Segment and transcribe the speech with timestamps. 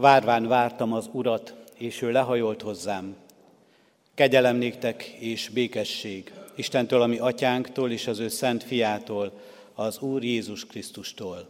[0.00, 3.16] Várván vártam az Urat, és ő lehajolt hozzám.
[4.14, 9.32] Kegyelem néktek és békesség Istentől, ami atyánktól és az ő szent fiától,
[9.74, 11.46] az Úr Jézus Krisztustól.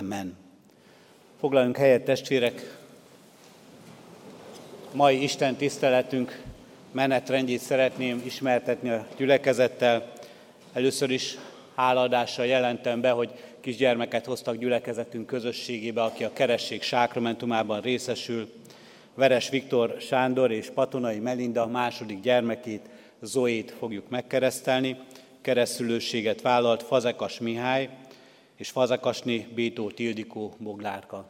[0.00, 0.36] Amen.
[1.40, 2.78] Foglaljunk helyet, testvérek!
[4.92, 6.42] Mai Isten tiszteletünk
[6.92, 10.12] menetrendjét szeretném ismertetni a gyülekezettel.
[10.72, 11.36] Először is
[11.74, 13.30] háladással jelentem be, hogy
[13.60, 18.48] kisgyermeket hoztak gyülekezetünk közösségébe, aki a keresség sákramentumában részesül.
[19.14, 22.88] Veres Viktor Sándor és Patonai Melinda második gyermekét,
[23.20, 24.96] Zoét fogjuk megkeresztelni.
[25.40, 27.88] Keresztülőséget vállalt Fazekas Mihály
[28.56, 31.28] és Fazekasni Bétó Tildikó Boglárka.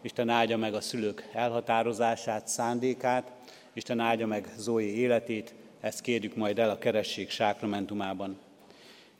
[0.00, 3.32] Isten áldja meg a szülők elhatározását, szándékát,
[3.72, 8.38] Isten áldja meg Zoé életét, ezt kérjük majd el a keresség sákramentumában.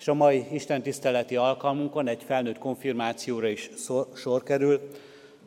[0.02, 3.70] És a mai Isten tiszteleti alkalmunkon egy felnőtt konfirmációra is
[4.14, 4.80] sor kerül.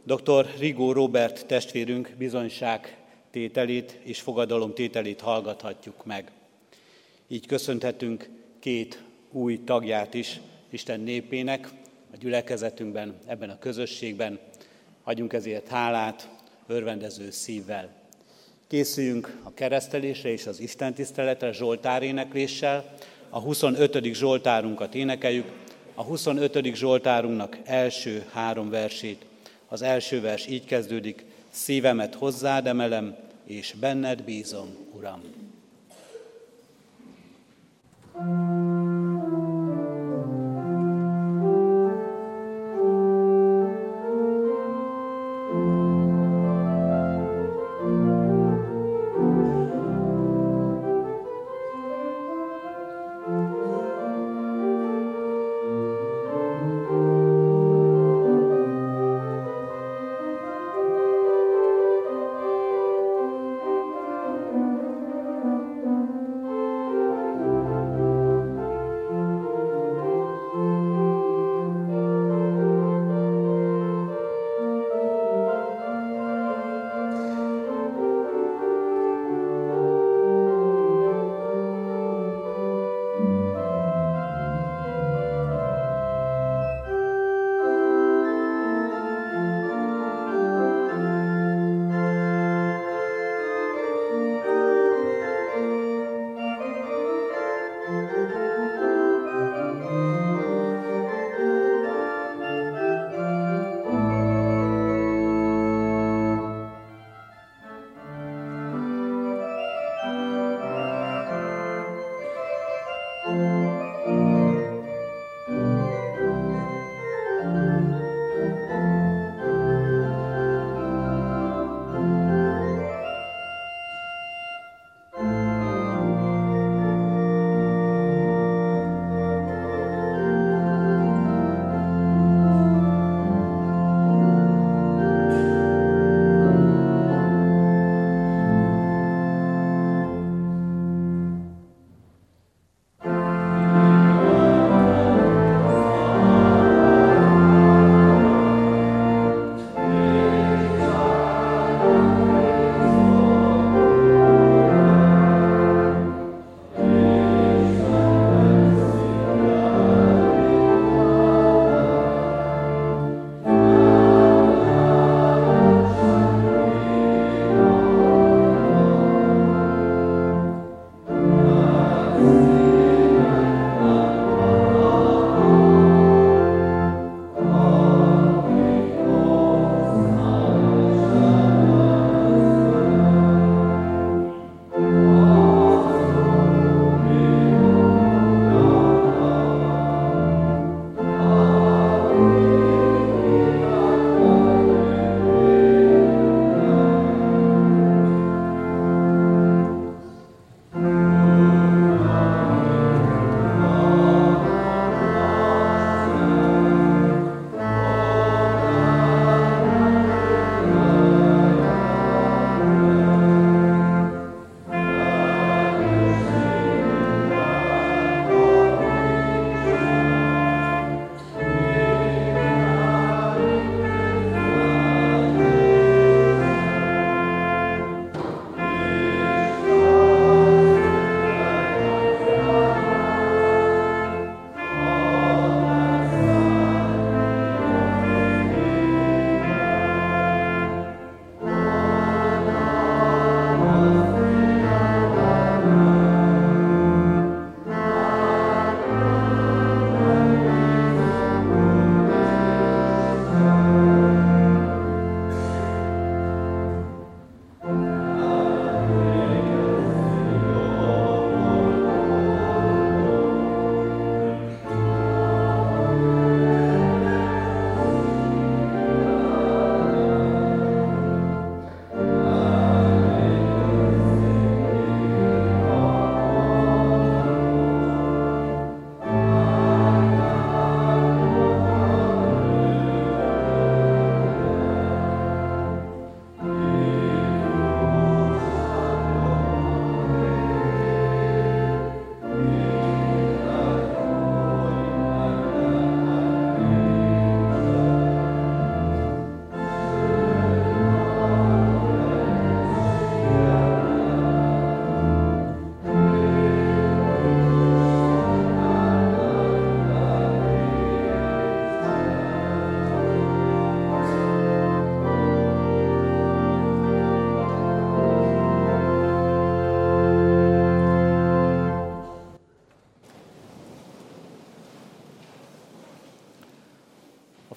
[0.03, 0.47] Dr.
[0.57, 2.97] Rigó Robert testvérünk bizonyság
[3.31, 6.31] tételét és fogadalom tételét hallgathatjuk meg.
[7.27, 11.69] Így köszönhetünk két új tagját is Isten népének,
[12.13, 14.39] a gyülekezetünkben, ebben a közösségben.
[15.03, 16.29] Adjunk ezért hálát,
[16.67, 17.89] örvendező szívvel.
[18.67, 22.95] Készüljünk a keresztelésre és az Isten tiszteletre Zsoltár énekléssel,
[23.35, 24.13] a 25.
[24.13, 25.51] Zsoltárunkat énekeljük,
[25.95, 26.75] a 25.
[26.75, 29.25] Zsoltárunknak első három versét.
[29.67, 35.21] Az első vers így kezdődik, szívemet hozzád emelem, és benned bízom, Uram.
[38.17, 39.44] thank you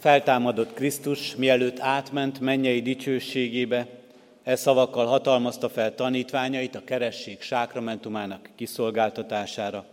[0.08, 3.86] feltámadott Krisztus, mielőtt átment mennyei dicsőségébe,
[4.42, 9.84] e szavakkal hatalmazta fel tanítványait a keresség sákramentumának kiszolgáltatására.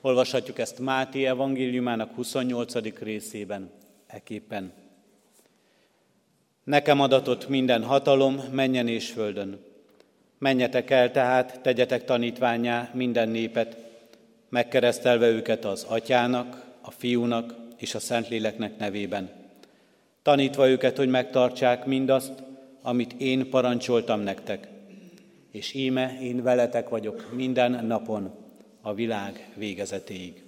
[0.00, 2.98] Olvashatjuk ezt Máté evangéliumának 28.
[2.98, 3.70] részében,
[4.06, 4.72] eképpen.
[6.64, 9.58] Nekem adatott minden hatalom menjen és földön.
[10.38, 13.76] Menjetek el tehát, tegyetek tanítványá minden népet,
[14.48, 19.38] megkeresztelve őket az atyának, a fiúnak és a Szentléleknek nevében.
[20.22, 22.32] Tanítva őket, hogy megtartsák mindazt,
[22.82, 24.68] amit én parancsoltam nektek.
[25.50, 28.34] És íme én veletek vagyok minden napon,
[28.80, 30.42] a világ végezetéig.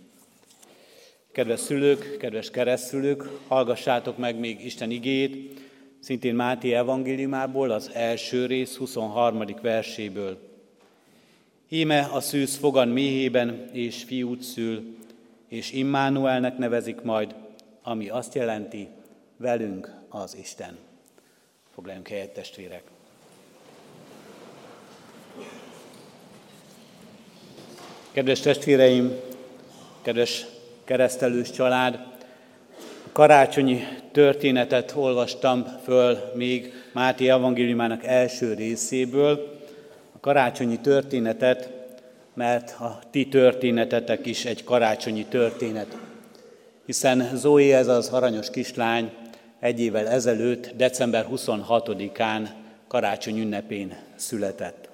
[1.33, 5.61] Kedves szülők, kedves keresztülők, hallgassátok meg még Isten igét,
[6.01, 9.45] szintén Máté evangéliumából, az első rész 23.
[9.63, 10.39] verséből.
[11.69, 14.97] Íme a szűz fogan méhében és fiút szül,
[15.49, 17.35] és Immanuelnek nevezik majd,
[17.83, 18.89] ami azt jelenti,
[19.43, 20.79] velünk az Isten.
[21.75, 22.83] Foglaljunk helyet, testvérek!
[28.13, 29.13] Kedves testvéreim,
[30.03, 30.47] kedves
[30.85, 31.95] keresztelős család,
[33.07, 39.61] a karácsonyi történetet olvastam föl még Máté evangéliumának első részéből.
[40.13, 41.71] A karácsonyi történetet,
[42.35, 45.97] mert a ti történetetek is egy karácsonyi történet.
[46.87, 49.22] Hiszen Zoe, ez az aranyos kislány,
[49.63, 52.49] egy évvel ezelőtt, december 26-án
[52.89, 54.89] karácsony ünnepén született.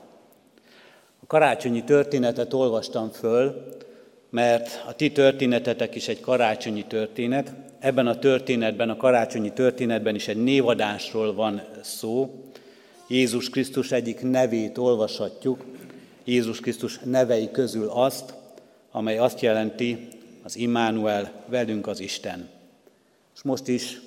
[1.23, 3.67] A karácsonyi történetet olvastam föl,
[4.31, 7.53] mert a ti történetetek is egy karácsonyi történet.
[7.79, 12.45] Ebben a történetben, a karácsonyi történetben is egy névadásról van szó.
[13.09, 15.65] Jézus Krisztus egyik nevét olvashatjuk,
[16.25, 18.35] Jézus Krisztus nevei közül azt,
[18.91, 20.09] amely azt jelenti,
[20.43, 22.49] az Immanuel, velünk az Isten.
[23.35, 24.07] És most is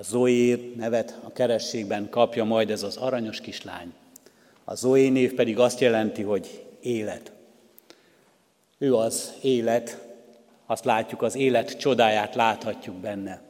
[0.00, 3.92] a Zoé nevet a kerességben kapja majd ez az aranyos kislány.
[4.64, 7.32] A Zoé név pedig azt jelenti, hogy élet.
[8.78, 9.98] Ő az élet,
[10.66, 13.40] azt látjuk, az élet csodáját láthatjuk benne.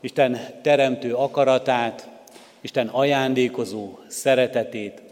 [0.00, 2.08] Isten teremtő akaratát,
[2.60, 5.02] Isten ajándékozó szeretetét,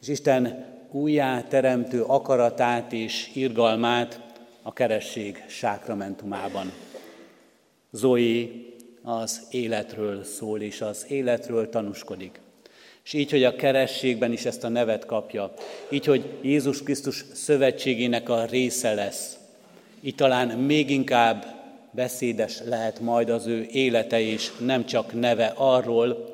[0.00, 4.20] és Isten újjá teremtő akaratát és irgalmát
[4.62, 6.72] a keresség sákramentumában.
[7.90, 8.73] Zoé
[9.04, 12.40] az életről szól, és az életről tanúskodik.
[13.04, 15.54] És így, hogy a kerességben is ezt a nevet kapja,
[15.90, 19.36] így, hogy Jézus Krisztus szövetségének a része lesz,
[20.00, 21.44] így talán még inkább
[21.90, 26.32] beszédes lehet majd az ő élete és nem csak neve arról,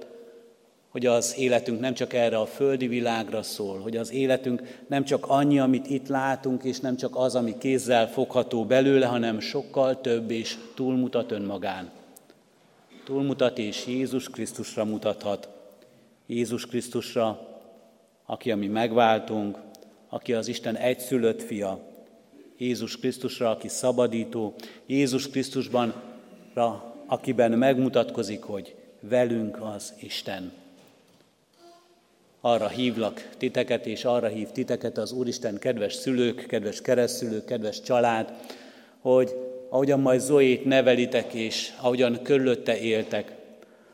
[0.88, 5.26] hogy az életünk nem csak erre a földi világra szól, hogy az életünk nem csak
[5.28, 10.30] annyi, amit itt látunk, és nem csak az, ami kézzel fogható belőle, hanem sokkal több
[10.30, 11.90] és túlmutat önmagán.
[13.10, 15.48] Túlmutat és Jézus Krisztusra mutathat.
[16.26, 17.48] Jézus Krisztusra,
[18.26, 19.58] aki a mi megváltunk,
[20.08, 21.80] aki az Isten egyszülött fia,
[22.58, 24.54] Jézus Krisztusra, aki szabadító,
[24.86, 25.94] Jézus Krisztusban,
[27.06, 30.52] akiben megmutatkozik, hogy velünk az Isten.
[32.40, 38.32] Arra hívlak titeket, és arra hív titeket az Úristen, kedves szülők, kedves keresztülők, kedves család,
[39.00, 43.32] hogy ahogyan majd Zoét nevelitek, és ahogyan körülötte éltek,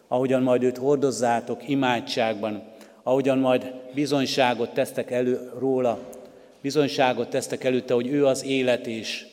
[0.09, 2.63] ahogyan majd őt hordozzátok imádságban,
[3.03, 5.99] ahogyan majd bizonyságot tesztek elő róla,
[6.61, 9.27] bizonyságot tesztek előtte, hogy ő az élet, és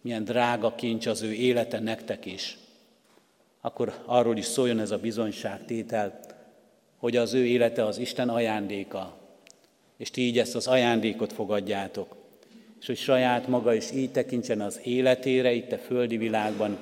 [0.00, 2.58] milyen drága kincs az ő élete nektek is.
[3.60, 6.20] Akkor arról is szóljon ez a bizonyságtétel,
[6.98, 9.16] hogy az ő élete az Isten ajándéka,
[9.96, 12.16] és ti így ezt az ajándékot fogadjátok,
[12.80, 16.78] és hogy saját maga is így tekintsen az életére itt a földi világban,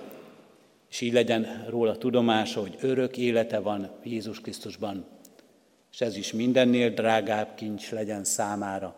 [0.90, 5.04] és így legyen róla tudomása, hogy örök élete van Jézus Krisztusban,
[5.92, 8.94] és ez is mindennél drágább kincs legyen számára,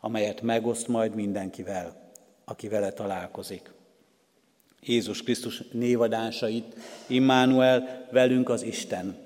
[0.00, 2.12] amelyet megoszt majd mindenkivel,
[2.44, 3.72] aki vele találkozik.
[4.82, 9.16] Jézus Krisztus névadásait, Immanuel, velünk az Isten,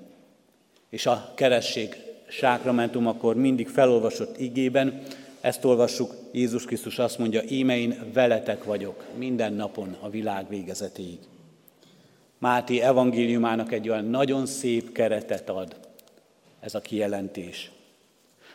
[0.89, 1.95] és a keresség
[2.27, 5.01] sákramentum akkor mindig felolvasott igében,
[5.45, 11.19] ezt olvassuk, Jézus Krisztus azt mondja, íme én veletek vagyok minden napon a világ végezetéig.
[12.37, 15.75] Máté evangéliumának egy olyan nagyon szép keretet ad
[16.59, 17.71] ez a kijelentés.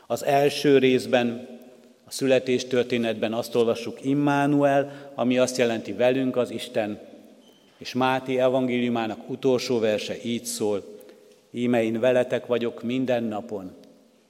[0.07, 1.49] Az első részben,
[2.05, 7.01] a születés történetben azt olvassuk, Immanuel, ami azt jelenti velünk az Isten,
[7.79, 10.85] és Máté evangéliumának utolsó verse így szól,
[11.51, 13.73] íme én veletek vagyok minden napon,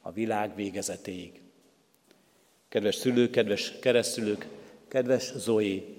[0.03, 1.40] a világ végezetéig.
[2.71, 4.47] Kedves szülők, kedves keresztülők,
[4.89, 5.97] kedves Zoé,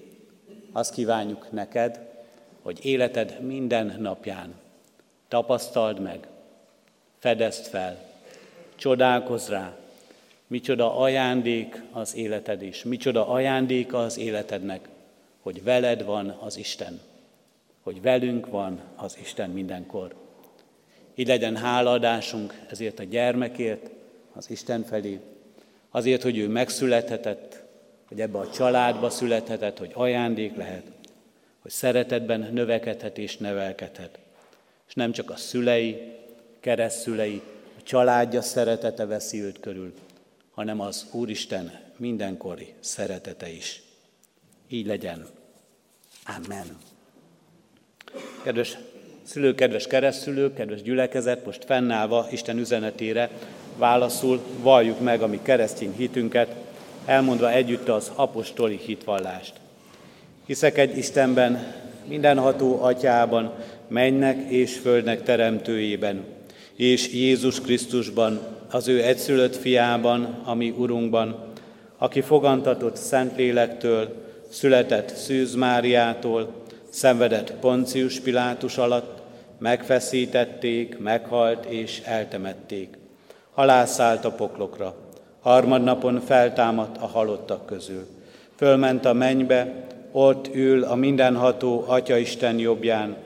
[0.72, 2.00] azt kívánjuk neked,
[2.62, 4.54] hogy életed minden napján
[5.28, 6.28] Tapasztald meg,
[7.18, 8.10] fedezd fel,
[8.74, 9.76] csodálkozz rá,
[10.46, 14.88] micsoda ajándék az életed is, micsoda ajándéka az életednek,
[15.40, 17.00] hogy veled van az Isten,
[17.82, 20.14] hogy velünk van az Isten mindenkor.
[21.14, 23.90] Így legyen hálaadásunk ezért a gyermekért,
[24.32, 25.20] az Isten felé,
[25.92, 27.62] azért, hogy ő megszülethetett,
[28.08, 30.82] hogy ebbe a családba születhetett, hogy ajándék lehet,
[31.62, 34.18] hogy szeretetben növekedhet és nevelkedhet.
[34.88, 36.12] És nem csak a szülei,
[36.60, 37.42] keresztszülei,
[37.78, 39.92] a családja szeretete veszi őt körül,
[40.50, 43.82] hanem az Úristen mindenkori szeretete is.
[44.68, 45.26] Így legyen.
[46.26, 46.78] Amen.
[48.42, 48.78] Kedves
[49.22, 53.30] szülők, kedves keresztülők, kedves gyülekezet, most fennállva Isten üzenetére
[53.76, 56.54] válaszul valljuk meg a mi keresztény hitünket,
[57.04, 59.52] elmondva együtt az apostoli hitvallást.
[60.46, 61.74] Hiszek egy Istenben,
[62.04, 63.52] mindenható atyában,
[63.88, 66.24] mennek és földnek teremtőjében,
[66.76, 71.52] és Jézus Krisztusban, az ő egyszülött fiában, ami Urunkban,
[71.98, 76.52] aki fogantatott Szentlélektől, született Szűz Máriától,
[76.90, 79.22] szenvedett Poncius Pilátus alatt,
[79.58, 83.01] megfeszítették, meghalt és eltemették.
[83.54, 84.94] Halászállt a poklokra,
[85.40, 88.06] harmadnapon feltámadt a halottak közül.
[88.56, 93.16] Fölment a mennybe, ott ül a mindenható Atya Isten jobbján,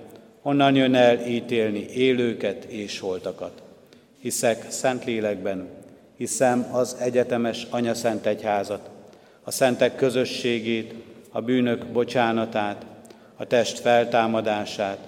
[0.43, 3.63] onnan jön el ítélni élőket és holtakat.
[4.21, 5.69] Hiszek Szentlélekben,
[6.17, 8.89] hiszem az egyetemes Anya Szent Egyházat,
[9.45, 10.95] a szentek közösségét,
[11.31, 12.87] a bűnök bocsánatát,
[13.37, 14.99] a test feltámadását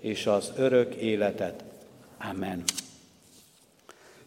[0.00, 1.64] és az örök életet.
[2.30, 2.62] Amen.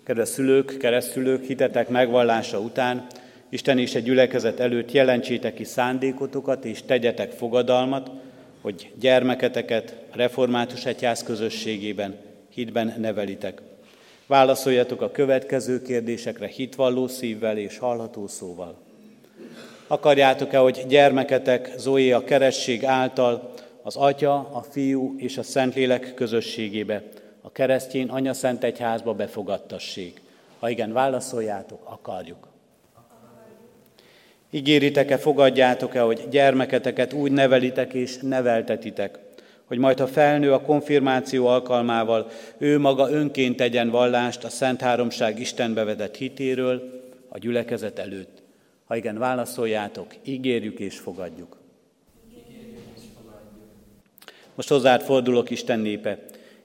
[0.04, 3.08] Kedves szülők, keresztülők, hitetek megvallása után
[3.50, 8.12] Isten és egy gyülekezet előtt jelentsétek ki szándékotokat és tegyetek fogadalmat,
[8.62, 12.16] hogy gyermeketeket református egyház közösségében,
[12.50, 13.62] hitben nevelitek.
[14.28, 18.78] Válaszoljatok a következő kérdésekre hitvalló szívvel és hallható szóval.
[19.88, 27.04] Akarjátok-e, hogy gyermeketek Zoé a keresség által az Atya, a Fiú és a Szentlélek közösségébe,
[27.46, 30.22] a keresztény Anya Szent Egyházba befogadtassék?
[30.60, 32.48] Ha igen, válaszoljátok, akarjuk.
[34.50, 39.20] Ígéritek-e, fogadjátok-e, hogy gyermeketeket úgy nevelitek és neveltetitek,
[39.66, 45.40] hogy majd ha felnő a konfirmáció alkalmával, ő maga önként tegyen vallást a Szent Háromság
[45.40, 48.42] Istenbe vetett hitéről a gyülekezet előtt.
[48.86, 51.58] Ha igen, válaszoljátok, ígérjük és fogadjuk.
[54.56, 56.20] Most hozzád fordulok, Isten népe.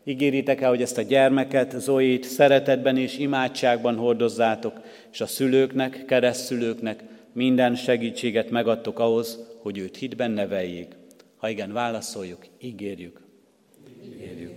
[0.08, 4.80] Ígéritek-e, hogy ezt a gyermeket, Zoit szeretetben és imádságban hordozzátok,
[5.12, 10.96] és a szülőknek, keresztszülőknek minden segítséget megadtok ahhoz, hogy őt hitben neveljék?
[11.36, 13.20] Ha igen, válaszoljuk, ígérjük.
[14.04, 14.52] Ígérjük.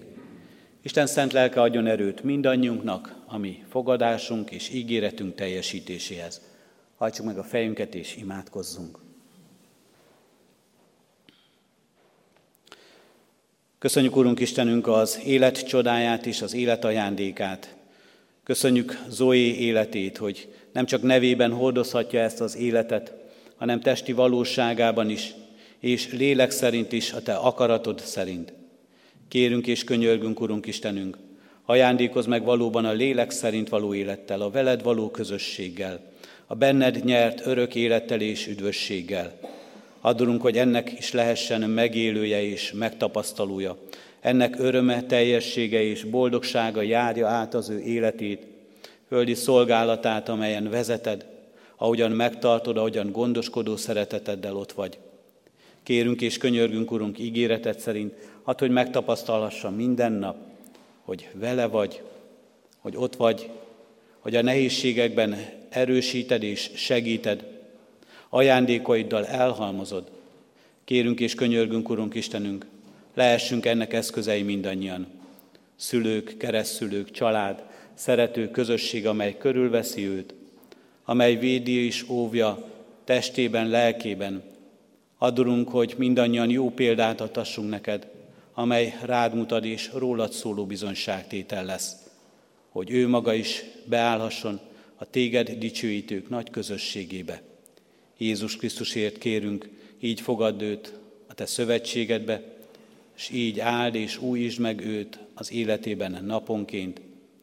[0.81, 6.41] Isten szent lelke adjon erőt mindannyiunknak, ami fogadásunk és ígéretünk teljesítéséhez.
[6.95, 9.10] Hajtsuk meg a fejünket és imádkozzunk.
[13.81, 17.75] Köszönjük, Urunk Istenünk, az élet csodáját és az élet ajándékát.
[18.43, 23.13] Köszönjük Zoé életét, hogy nem csak nevében hordozhatja ezt az életet,
[23.55, 25.33] hanem testi valóságában is,
[25.79, 28.53] és lélek szerint is, a Te akaratod szerint.
[29.27, 31.17] Kérünk és könyörgünk, Urunk Istenünk,
[31.65, 36.11] ajándékozz meg valóban a lélek szerint való élettel, a veled való közösséggel,
[36.47, 39.39] a benned nyert örök élettel és üdvösséggel.
[40.01, 43.77] Adunk, hogy ennek is lehessen megélője és megtapasztalója.
[44.19, 48.47] Ennek öröme, teljessége és boldogsága járja át az ő életét,
[49.07, 51.25] földi szolgálatát, amelyen vezeted,
[51.75, 54.97] ahogyan megtartod, ahogyan gondoskodó szereteteddel ott vagy.
[55.83, 58.13] Kérünk és könyörgünk, Urunk, ígéretet szerint,
[58.45, 60.35] hát, hogy megtapasztalhassa minden nap,
[61.01, 62.01] hogy vele vagy,
[62.79, 63.49] hogy ott vagy,
[64.19, 65.35] hogy a nehézségekben
[65.69, 67.60] erősíted és segíted,
[68.33, 70.11] ajándékaiddal elhalmozod.
[70.83, 72.65] Kérünk és könyörgünk, Urunk Istenünk,
[73.13, 75.07] lehessünk ennek eszközei mindannyian.
[75.75, 80.33] Szülők, keresztszülők, család, szerető közösség, amely körülveszi őt,
[81.05, 82.67] amely védi és óvja
[83.03, 84.43] testében, lelkében.
[85.17, 88.07] Adurunk, hogy mindannyian jó példát adhassunk neked,
[88.53, 91.95] amely rád mutat és rólad szóló bizonyságtétel lesz,
[92.69, 94.59] hogy ő maga is beállhasson
[94.95, 97.41] a téged dicsőítők nagy közösségébe.
[98.21, 100.93] Jézus Krisztusért kérünk, így fogadd őt
[101.27, 102.43] a te szövetségedbe,
[103.15, 107.01] és így áld és újítsd meg őt az életében naponként,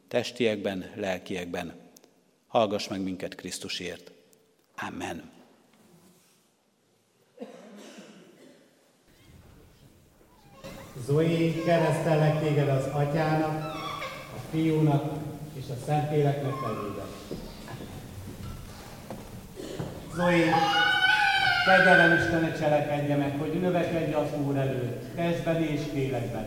[0.08, 1.74] testiekben, lelkiekben.
[2.46, 4.12] Hallgass meg minket Krisztusért.
[4.88, 5.30] Amen.
[11.06, 13.74] Zoé, keresztellek téged az atyának,
[14.36, 15.12] a fiúnak
[15.54, 17.47] és a Szentléleknek nevében.
[20.18, 20.44] Zoé,
[21.66, 26.46] kegyelem Istene cselekedje meg, hogy növekedj az Úr előtt, testben és lélekben.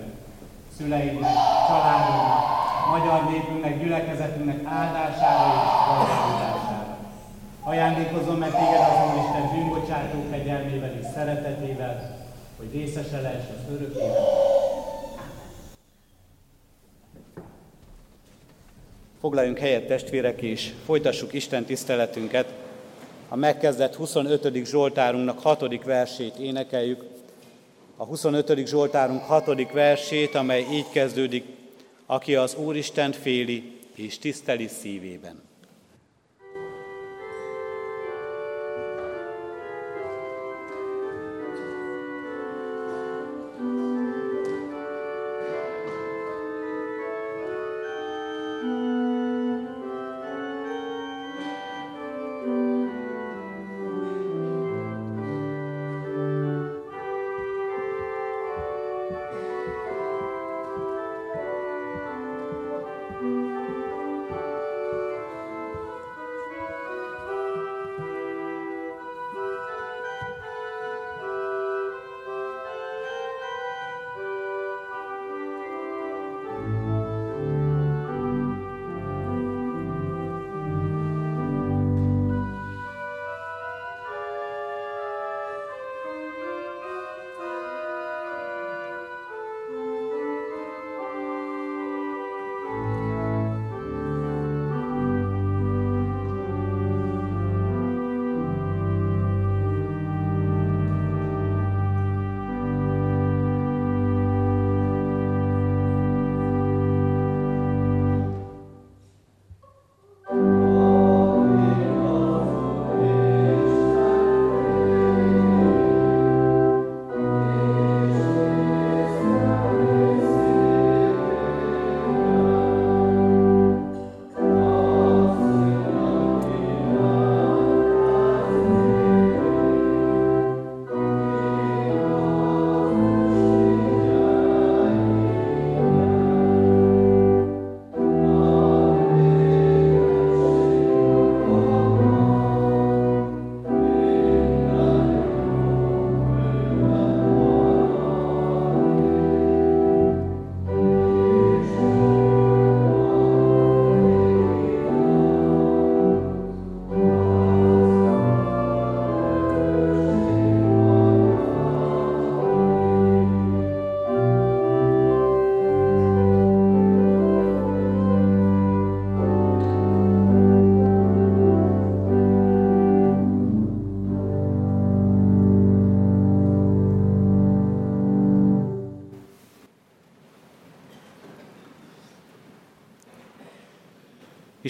[0.77, 1.33] Szüleidnek,
[1.67, 2.43] családodnak,
[2.89, 6.97] magyar népünknek, gyülekezetünknek áldására és gazdagodására.
[7.63, 12.17] Ajándékozom meg téged az Isten bűnbocsátó kegyelmével és szeretetével,
[12.57, 13.93] hogy részese lehess az örök
[19.19, 22.53] Foglaljunk helyet testvérek, és folytassuk Isten tiszteletünket.
[23.31, 24.65] A megkezdett 25.
[24.65, 25.84] Zsoltárunknak 6.
[25.84, 27.03] versét énekeljük.
[27.97, 28.67] A 25.
[28.67, 29.71] Zsoltárunk 6.
[29.71, 31.45] versét, amely így kezdődik,
[32.06, 35.41] aki az Úristen féli és tiszteli szívében.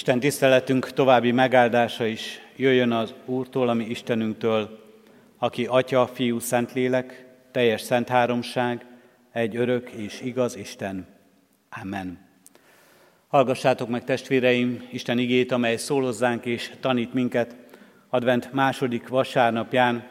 [0.01, 4.79] Isten tiszteletünk további megáldása is jöjjön az Úrtól, ami Istenünktől,
[5.37, 8.85] aki Atya, Fiú, Szentlélek, teljes szent háromság,
[9.31, 11.07] egy örök és igaz Isten.
[11.81, 12.19] Amen.
[13.27, 17.55] Hallgassátok meg, testvéreim, Isten igét, amely szólozzánk és tanít minket
[18.09, 20.07] advent második vasárnapján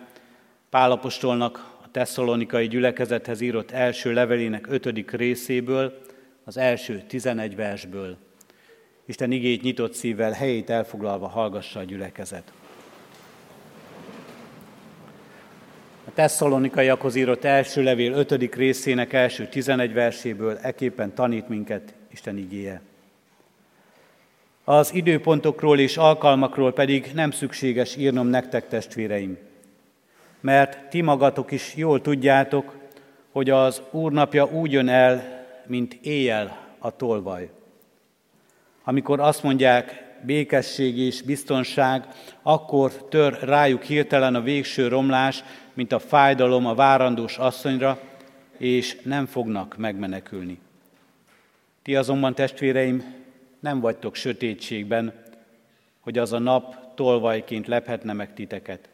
[0.69, 6.01] Pálapostolnak a tesszalonikai gyülekezethez írott első levelének ötödik részéből,
[6.45, 8.29] az első tizenegy versből.
[9.11, 12.53] Isten igét nyitott szívvel, helyét elfoglalva hallgassa a gyülekezet.
[16.05, 18.55] A tesszalonikaiakhoz írott első levél 5.
[18.55, 22.81] részének első 11 verséből eképpen tanít minket Isten igéje.
[24.65, 29.39] Az időpontokról és alkalmakról pedig nem szükséges írnom nektek, testvéreim,
[30.41, 32.77] mert ti magatok is jól tudjátok,
[33.33, 37.51] hogy az Úrnapja úgy jön el, mint éjjel a tolvaj.
[38.85, 42.07] Amikor azt mondják, békesség és biztonság,
[42.43, 48.01] akkor tör rájuk hirtelen a végső romlás, mint a fájdalom a várandós asszonyra,
[48.59, 50.59] és nem fognak megmenekülni.
[51.83, 53.15] Ti azonban, testvéreim,
[53.61, 55.13] nem vagytok sötétségben,
[56.01, 58.89] hogy az a nap tolvajként lephetne meg titeket.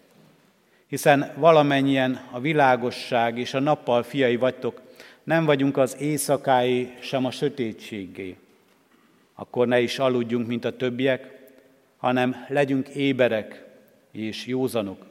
[0.86, 4.82] Hiszen valamennyien a világosság és a nappal fiai vagytok,
[5.24, 8.36] nem vagyunk az éjszakái, sem a sötétségé
[9.38, 11.48] akkor ne is aludjunk, mint a többiek,
[11.96, 13.64] hanem legyünk éberek
[14.12, 15.06] és józanok.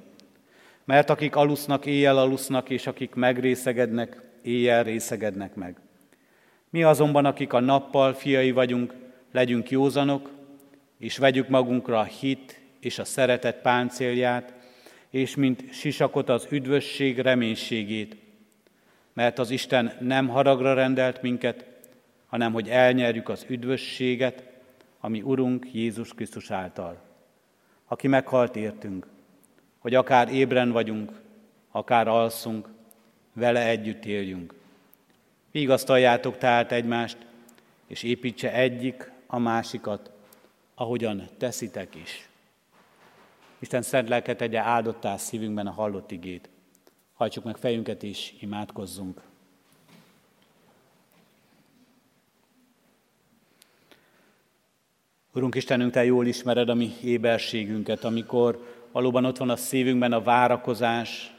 [0.83, 5.75] Mert akik alusznak, éjjel alusznak, és akik megrészegednek, éjjel részegednek meg.
[6.69, 8.93] Mi azonban, akik a nappal fiai vagyunk,
[9.31, 10.29] legyünk józanok,
[10.99, 14.53] és vegyük magunkra a hit és a szeretet páncélját,
[15.09, 18.15] és mint sisakot az üdvösség reménységét,
[19.13, 21.65] mert az Isten nem haragra rendelt minket,
[22.25, 24.43] hanem hogy elnyerjük az üdvösséget,
[24.99, 27.01] ami Urunk Jézus Krisztus által,
[27.87, 29.07] aki meghalt értünk,
[29.79, 31.11] hogy akár ébren vagyunk,
[31.71, 32.69] akár alszunk,
[33.33, 34.53] vele együtt éljünk.
[35.51, 37.17] Vigasztaljátok tehát egymást,
[37.87, 40.11] és építse egyik a másikat,
[40.75, 42.29] ahogyan teszitek is.
[43.59, 46.49] Isten szent lelket tegye áldottá szívünkben a hallott igét.
[47.13, 49.21] Hajtsuk meg fejünket és imádkozzunk.
[55.35, 60.21] Urunk Istenünk, Te jól ismered a mi éberségünket, amikor valóban ott van a szívünkben a
[60.21, 61.35] várakozás,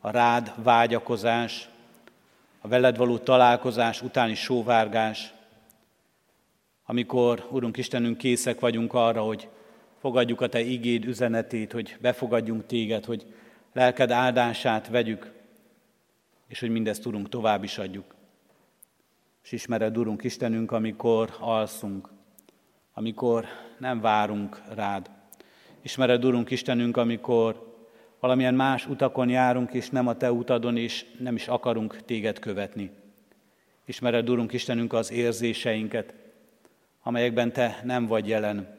[0.00, 1.68] a rád vágyakozás,
[2.60, 5.34] a veled való találkozás utáni sóvárgás,
[6.86, 9.48] amikor, Urunk Istenünk, készek vagyunk arra, hogy
[10.00, 13.26] fogadjuk a Te igéd üzenetét, hogy befogadjunk Téged, hogy
[13.72, 15.32] lelked áldását vegyük,
[16.46, 18.14] és hogy mindezt, Urunk, tovább is adjuk.
[19.42, 22.08] És ismered, Urunk Istenünk, amikor alszunk,
[22.92, 23.44] amikor
[23.78, 25.10] nem várunk rád.
[25.82, 27.68] Ismered, Urunk Istenünk, amikor
[28.20, 32.90] valamilyen más utakon járunk, és nem a Te utadon, és nem is akarunk Téged követni.
[33.84, 36.14] Ismered, Urunk Istenünk, az érzéseinket,
[37.02, 38.78] amelyekben Te nem vagy jelen,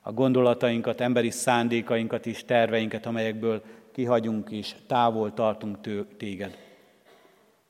[0.00, 3.62] a gondolatainkat, emberi szándékainkat és terveinket, amelyekből
[3.92, 5.78] kihagyunk és távol tartunk
[6.16, 6.58] Téged.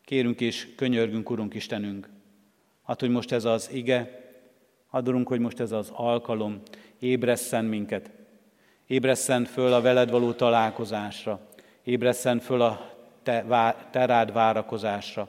[0.04, 2.08] Kérünk és könyörgünk, Urunk Istenünk,
[2.82, 4.21] hát, hogy most ez az ige,
[4.94, 6.60] adorunk, hogy most ez az alkalom
[6.98, 8.10] ébresszen minket,
[8.86, 11.48] ébresszen föl a veled való találkozásra,
[11.82, 15.28] ébresszen föl a te, vá, te rád várakozásra,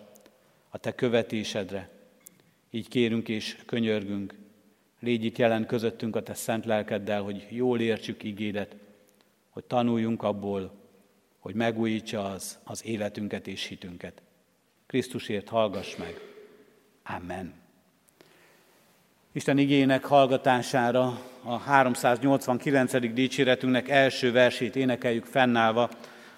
[0.69, 1.89] a te követésedre.
[2.69, 4.36] Így kérünk és könyörgünk,
[4.99, 8.76] légy itt jelen közöttünk a te szent lelkeddel, hogy jól értsük igédet,
[9.49, 10.71] hogy tanuljunk abból,
[11.39, 14.21] hogy megújítsa az, az életünket és hitünket.
[14.86, 16.21] Krisztusért hallgass meg.
[17.04, 17.62] Amen.
[19.35, 23.13] Isten igének hallgatására a 389.
[23.13, 25.89] dicséretünknek első versét énekeljük fennállva.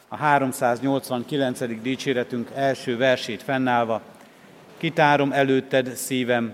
[0.08, 1.82] A 389.
[1.82, 4.02] dicséretünk első versét fennállva.
[4.78, 6.54] Kitárom előtted szívem,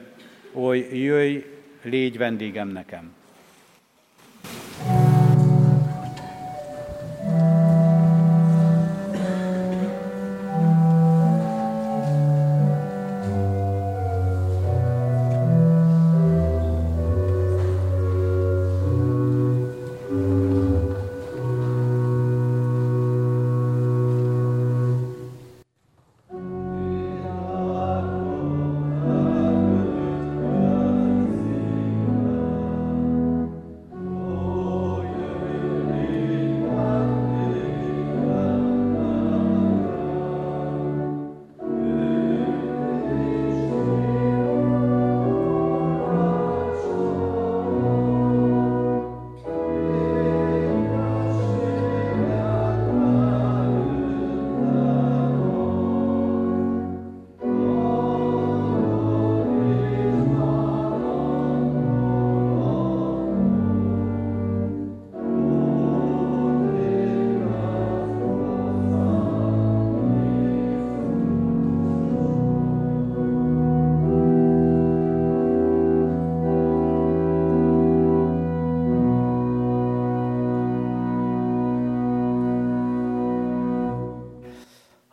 [0.53, 1.37] oly jöjj,
[1.83, 3.11] légy vendégem nekem.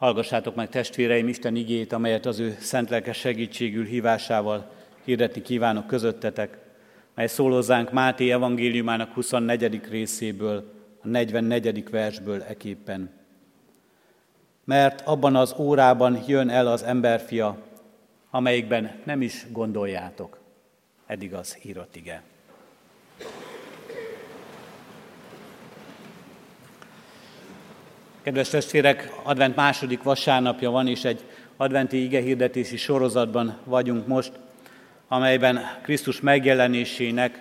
[0.09, 4.71] Hallgassátok meg testvéreim Isten igét, amelyet az ő szent lelkes segítségül hívásával
[5.05, 6.59] hirdetni kívánok közöttetek,
[7.15, 9.81] mely szól hozzánk Máté evangéliumának 24.
[9.91, 11.91] részéből, a 44.
[11.91, 13.11] versből eképpen.
[14.65, 17.59] Mert abban az órában jön el az emberfia,
[18.31, 20.39] amelyikben nem is gondoljátok.
[21.07, 22.23] Eddig az írott ige.
[28.29, 31.25] Kedves testvérek, advent második vasárnapja van, és egy
[31.57, 34.33] adventi igehirdetési sorozatban vagyunk most,
[35.07, 37.41] amelyben Krisztus megjelenésének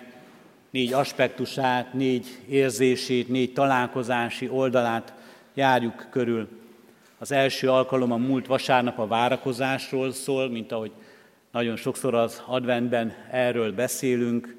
[0.70, 5.12] négy aspektusát, négy érzését, négy találkozási oldalát
[5.54, 6.48] járjuk körül.
[7.18, 10.92] Az első alkalom a múlt vasárnap a várakozásról szól, mint ahogy
[11.52, 14.56] nagyon sokszor az adventben erről beszélünk,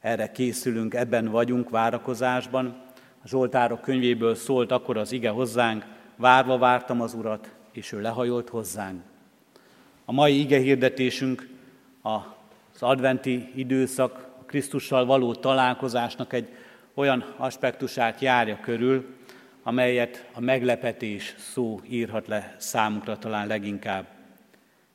[0.00, 2.86] erre készülünk, ebben vagyunk várakozásban.
[3.28, 5.84] Zsoltárok könyvéből szólt akkor az ige hozzánk,
[6.16, 9.02] várva vártam az Urat, és ő lehajolt hozzánk.
[10.04, 11.48] A mai ige hirdetésünk
[12.02, 16.48] az adventi időszak, a Krisztussal való találkozásnak egy
[16.94, 19.06] olyan aspektusát járja körül,
[19.62, 24.06] amelyet a meglepetés szó írhat le számunkra talán leginkább.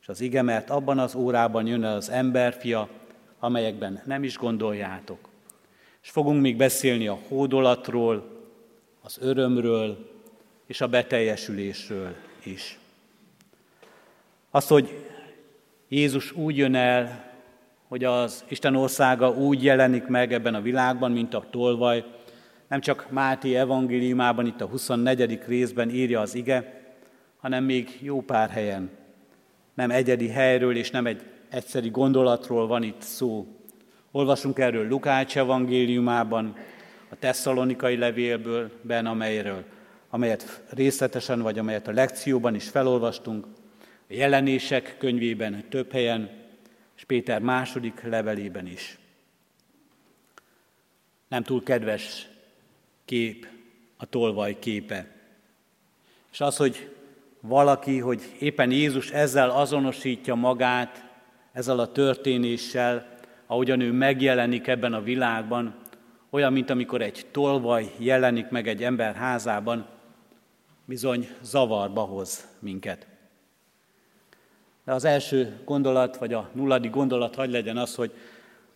[0.01, 2.89] És az ige, mert abban az órában jön el az emberfia,
[3.39, 5.31] amelyekben nem is gondoljátok.
[6.03, 8.41] És fogunk még beszélni a hódolatról,
[9.01, 10.11] az örömről
[10.65, 12.79] és a beteljesülésről is.
[14.49, 14.89] Az, hogy
[15.87, 17.31] Jézus úgy jön el,
[17.87, 22.05] hogy az Isten országa úgy jelenik meg ebben a világban, mint a tolvaj,
[22.67, 25.39] nem csak Máté evangéliumában, itt a 24.
[25.45, 26.81] részben írja az ige,
[27.39, 28.89] hanem még jó pár helyen.
[29.73, 33.47] Nem egyedi helyről és nem egy egyszeri gondolatról van itt szó.
[34.15, 36.55] Olvasunk erről Lukács evangéliumában,
[37.09, 39.63] a tesszalonikai levélből, ben, amelyről,
[40.09, 43.45] amelyet részletesen, vagy amelyet a lekcióban is felolvastunk,
[43.81, 46.29] a jelenések könyvében több helyen,
[46.95, 48.97] és Péter második levelében is.
[51.27, 52.27] Nem túl kedves
[53.05, 53.47] kép
[53.97, 55.07] a tolvaj képe.
[56.31, 56.95] És az, hogy
[57.39, 61.05] valaki, hogy éppen Jézus ezzel azonosítja magát,
[61.51, 63.12] ezzel a történéssel,
[63.45, 65.75] ahogyan ő megjelenik ebben a világban,
[66.29, 69.85] olyan, mint amikor egy tolvaj jelenik meg egy ember házában,
[70.85, 73.07] bizony zavarba hoz minket.
[74.85, 78.11] De az első gondolat, vagy a nulladik gondolat hagy legyen az, hogy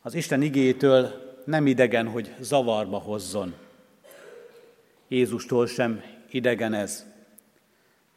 [0.02, 3.54] az Isten igétől nem idegen, hogy zavarba hozzon.
[5.08, 7.06] Jézustól sem idegen ez.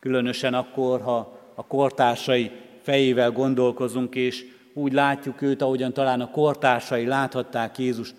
[0.00, 2.50] Különösen akkor, ha a kortársai
[2.82, 8.14] fejével gondolkozunk, és úgy látjuk őt, ahogyan talán a kortársai láthatták Jézust.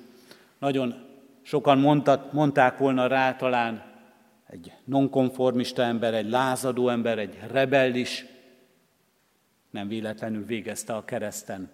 [0.59, 0.95] Nagyon
[1.41, 3.83] sokan mondtak, mondták volna rá talán
[4.47, 8.25] egy nonkonformista ember, egy lázadó ember, egy rebellis,
[9.69, 11.69] nem véletlenül végezte a kereszten.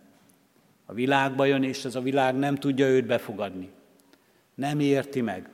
[0.85, 3.69] A világba jön, és ez a világ nem tudja őt befogadni.
[4.55, 5.49] Nem érti meg.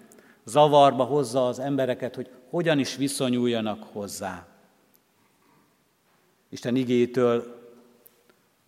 [0.45, 4.45] Zavarba hozza az embereket, hogy hogyan is viszonyuljanak hozzá.
[6.49, 7.62] Isten igétől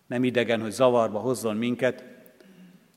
[0.06, 2.04] nem idegen, hogy zavarba hozzon minket,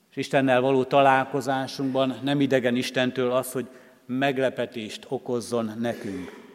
[0.10, 3.67] és Istennel való találkozásunkban nem idegen Istentől az, hogy
[4.06, 6.48] meglepetést okozzon nekünk.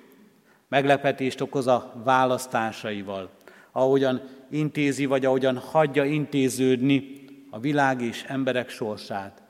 [0.69, 3.31] Meglepetést okoz a választásaival,
[3.73, 9.43] ahogyan intézi, vagy ahogyan hagyja intéződni a világ és emberek sorsát.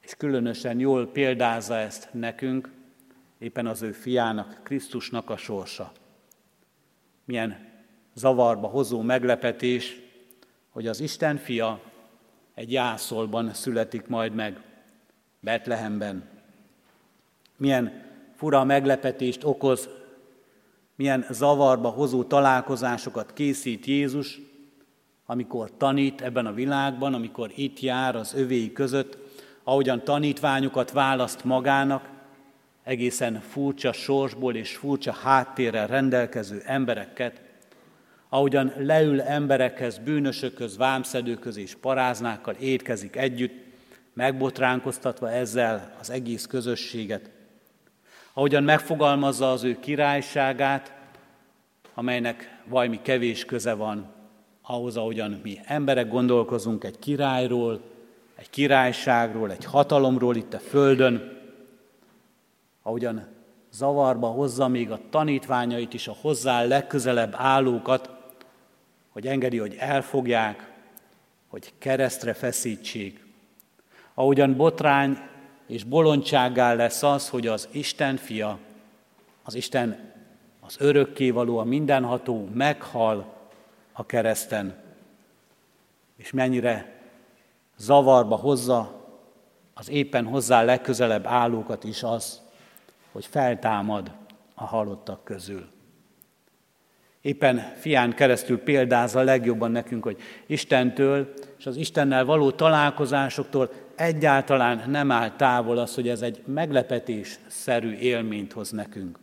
[0.00, 2.70] És különösen jól példázza ezt nekünk,
[3.38, 5.92] éppen az ő fiának, Krisztusnak a sorsa.
[7.24, 7.63] Milyen
[8.14, 10.00] zavarba hozó meglepetés,
[10.70, 11.80] hogy az Isten fia
[12.54, 14.60] egy jászolban születik majd meg,
[15.40, 16.28] Betlehemben.
[17.56, 18.02] Milyen
[18.36, 19.88] fura meglepetést okoz
[20.96, 24.40] milyen zavarba hozó találkozásokat készít Jézus,
[25.26, 29.18] amikor tanít ebben a világban, amikor itt jár az övéi között,
[29.62, 32.08] ahogyan tanítványokat választ magának,
[32.82, 37.40] egészen furcsa sorsból és furcsa háttérrel rendelkező embereket,
[38.34, 43.52] ahogyan leül emberekhez, bűnösökhöz, vámszedőköz és paráznákkal étkezik együtt,
[44.12, 47.30] megbotránkoztatva ezzel az egész közösséget.
[48.32, 50.92] Ahogyan megfogalmazza az ő királyságát,
[51.94, 54.06] amelynek valami kevés köze van
[54.62, 57.80] ahhoz, ahogyan mi emberek gondolkozunk egy királyról,
[58.34, 61.40] egy királyságról, egy hatalomról itt a földön,
[62.82, 63.26] ahogyan
[63.72, 68.13] zavarba hozza még a tanítványait is, a hozzá legközelebb állókat,
[69.14, 70.72] hogy engedi, hogy elfogják,
[71.46, 73.24] hogy keresztre feszítsék.
[74.14, 75.18] Ahogyan botrány
[75.66, 78.58] és bolondsággá lesz az, hogy az Isten fia,
[79.42, 80.12] az Isten
[80.60, 83.34] az örökkévaló, a mindenható meghal
[83.92, 84.82] a kereszten,
[86.16, 87.00] és mennyire
[87.76, 89.06] zavarba hozza
[89.74, 92.40] az éppen hozzá legközelebb állókat is az,
[93.12, 94.10] hogy feltámad
[94.54, 95.73] a halottak közül.
[97.24, 105.10] Éppen fián keresztül példázza legjobban nekünk, hogy Istentől és az Istennel való találkozásoktól egyáltalán nem
[105.10, 109.18] áll távol az, hogy ez egy meglepetés-szerű élményt hoz nekünk,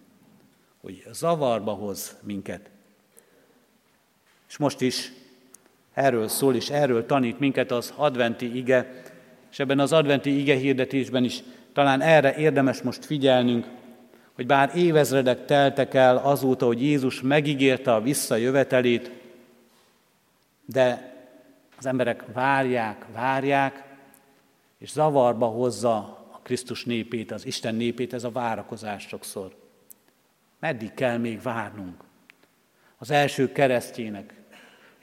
[0.82, 2.70] hogy zavarba hoz minket.
[4.50, 5.12] És most is
[5.94, 9.02] erről szól, és erről tanít minket az adventi ige,
[9.52, 13.68] és ebben az adventi ige hirdetésben is talán erre érdemes most figyelnünk,
[14.42, 19.12] hogy bár évezredek teltek el azóta, hogy Jézus megígérte a visszajövetelét,
[20.66, 21.14] de
[21.78, 23.84] az emberek várják, várják,
[24.78, 25.98] és zavarba hozza
[26.32, 29.56] a Krisztus népét, az Isten népét ez a várakozás sokszor.
[30.60, 32.04] Meddig kell még várnunk?
[32.98, 34.34] Az első keresztjének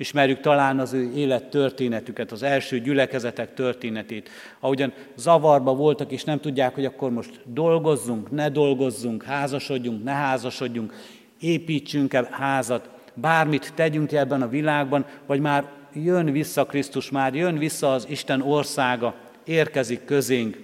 [0.00, 4.30] Ismerjük talán az ő élet történetüket, az első gyülekezetek történetét,
[4.60, 10.94] ahogyan zavarba voltak, és nem tudják, hogy akkor most dolgozzunk, ne dolgozzunk, házasodjunk, ne házasodjunk,
[11.40, 17.92] építsünk-e házat, bármit tegyünk ebben a világban, vagy már jön vissza Krisztus, már jön vissza
[17.92, 20.58] az Isten országa, érkezik közénk,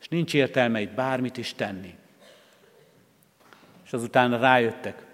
[0.00, 1.94] és nincs értelme itt bármit is tenni.
[3.84, 5.06] És azután rájöttek,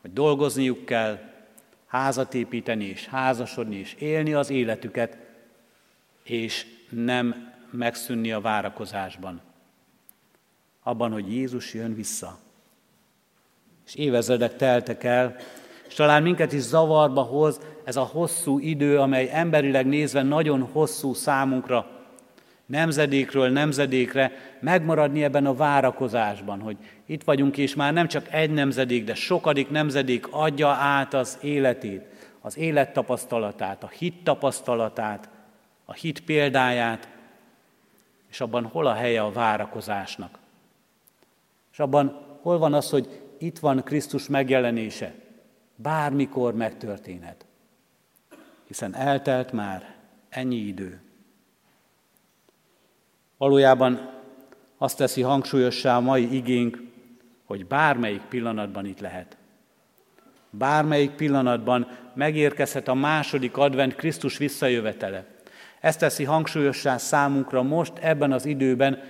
[0.00, 1.18] hogy dolgozniuk kell,
[1.94, 5.16] házat építeni és házasodni és élni az életüket,
[6.22, 9.40] és nem megszűnni a várakozásban.
[10.82, 12.38] Abban, hogy Jézus jön vissza.
[13.86, 15.36] És évezredek teltek el,
[15.88, 21.12] és talán minket is zavarba hoz ez a hosszú idő, amely emberileg nézve nagyon hosszú
[21.12, 21.93] számunkra,
[22.66, 29.04] nemzedékről nemzedékre megmaradni ebben a várakozásban, hogy itt vagyunk, és már nem csak egy nemzedék,
[29.04, 32.02] de sokadik nemzedék adja át az életét,
[32.40, 35.28] az élettapasztalatát, a hit tapasztalatát,
[35.84, 37.08] a hit példáját,
[38.30, 40.38] és abban hol a helye a várakozásnak.
[41.72, 45.14] És abban hol van az, hogy itt van Krisztus megjelenése,
[45.76, 47.46] bármikor megtörténhet.
[48.66, 49.94] Hiszen eltelt már
[50.28, 51.03] ennyi idő.
[53.44, 54.10] Valójában
[54.78, 56.82] azt teszi hangsúlyossá a mai igénk,
[57.44, 59.36] hogy bármelyik pillanatban itt lehet.
[60.50, 65.24] Bármelyik pillanatban megérkezhet a második advent Krisztus visszajövetele.
[65.80, 69.02] Ezt teszi hangsúlyossá számunkra most ebben az időben,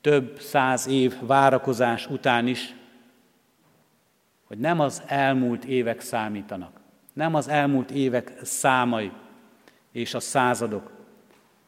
[0.00, 2.74] több száz év várakozás után is,
[4.44, 6.80] hogy nem az elmúlt évek számítanak,
[7.12, 9.12] nem az elmúlt évek számai
[9.92, 10.97] és a századok,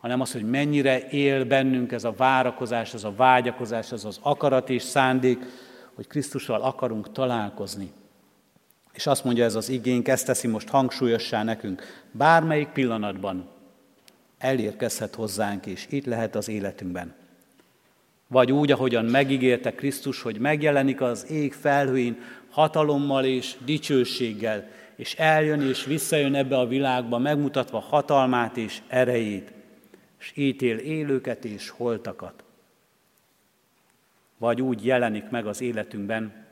[0.01, 4.71] hanem az, hogy mennyire él bennünk ez a várakozás, ez a vágyakozás, ez az akarat
[4.71, 5.39] és szándék,
[5.95, 7.93] hogy Krisztussal akarunk találkozni.
[8.93, 12.05] És azt mondja ez az igénk, ezt teszi most hangsúlyossá nekünk.
[12.13, 13.49] Bármelyik pillanatban
[14.39, 17.15] elérkezhet hozzánk, és itt lehet az életünkben.
[18.27, 22.19] Vagy úgy, ahogyan megígérte Krisztus, hogy megjelenik az ég felhőin
[22.51, 29.53] hatalommal és dicsőséggel, és eljön és visszajön ebbe a világba, megmutatva hatalmát és erejét
[30.21, 32.45] és ítél élőket és holtakat.
[34.39, 36.47] Vagy úgy jelenik meg az életünkben,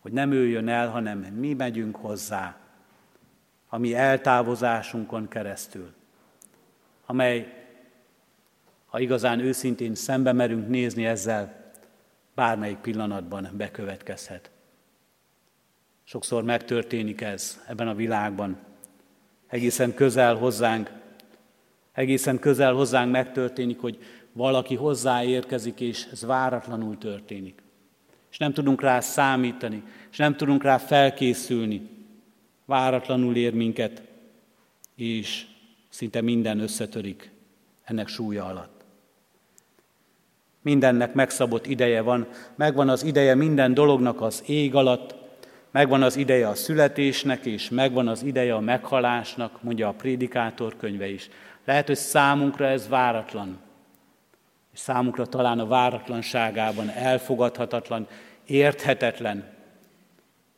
[0.00, 2.56] hogy nem ő jön el, hanem mi megyünk hozzá,
[3.68, 5.92] a mi eltávozásunkon keresztül,
[7.06, 7.66] amely,
[8.86, 11.72] ha igazán őszintén szembe merünk nézni ezzel,
[12.34, 14.50] bármelyik pillanatban bekövetkezhet.
[16.04, 18.58] Sokszor megtörténik ez ebben a világban,
[19.46, 21.01] egészen közel hozzánk,
[21.92, 23.98] egészen közel hozzánk megtörténik, hogy
[24.32, 27.62] valaki hozzáérkezik, és ez váratlanul történik.
[28.30, 31.88] És nem tudunk rá számítani, és nem tudunk rá felkészülni.
[32.64, 34.02] Váratlanul ér minket,
[34.96, 35.46] és
[35.88, 37.30] szinte minden összetörik
[37.84, 38.84] ennek súlya alatt.
[40.62, 45.14] Mindennek megszabott ideje van, megvan az ideje minden dolognak az ég alatt,
[45.70, 51.08] megvan az ideje a születésnek, és megvan az ideje a meghalásnak, mondja a prédikátor könyve
[51.08, 51.28] is.
[51.64, 53.58] Lehet, hogy számunkra ez váratlan,
[54.72, 58.06] és számunkra talán a váratlanságában elfogadhatatlan,
[58.46, 59.44] érthetetlen.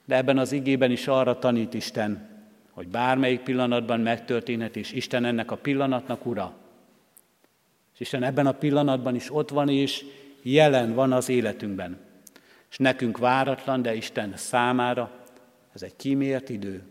[0.04, 2.28] De ebben az igében is arra tanít Isten,
[2.70, 6.54] hogy bármelyik pillanatban megtörténhet, és Isten ennek a pillanatnak ura.
[7.94, 10.04] És Isten ebben a pillanatban is ott van, és
[10.42, 11.98] jelen van az életünkben.
[12.70, 15.10] És nekünk váratlan, de Isten számára
[15.74, 16.82] ez egy kimért idő,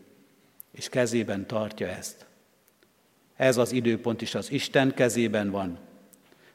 [0.72, 2.26] és kezében tartja ezt.
[3.44, 5.78] Ez az időpont is az Isten kezében van.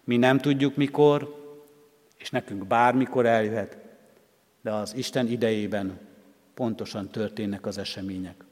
[0.04, 1.36] Mi nem tudjuk mikor,
[2.18, 3.78] és nekünk bármikor eljöhet,
[4.60, 5.98] de az Isten idejében
[6.54, 8.44] pontosan történnek az események.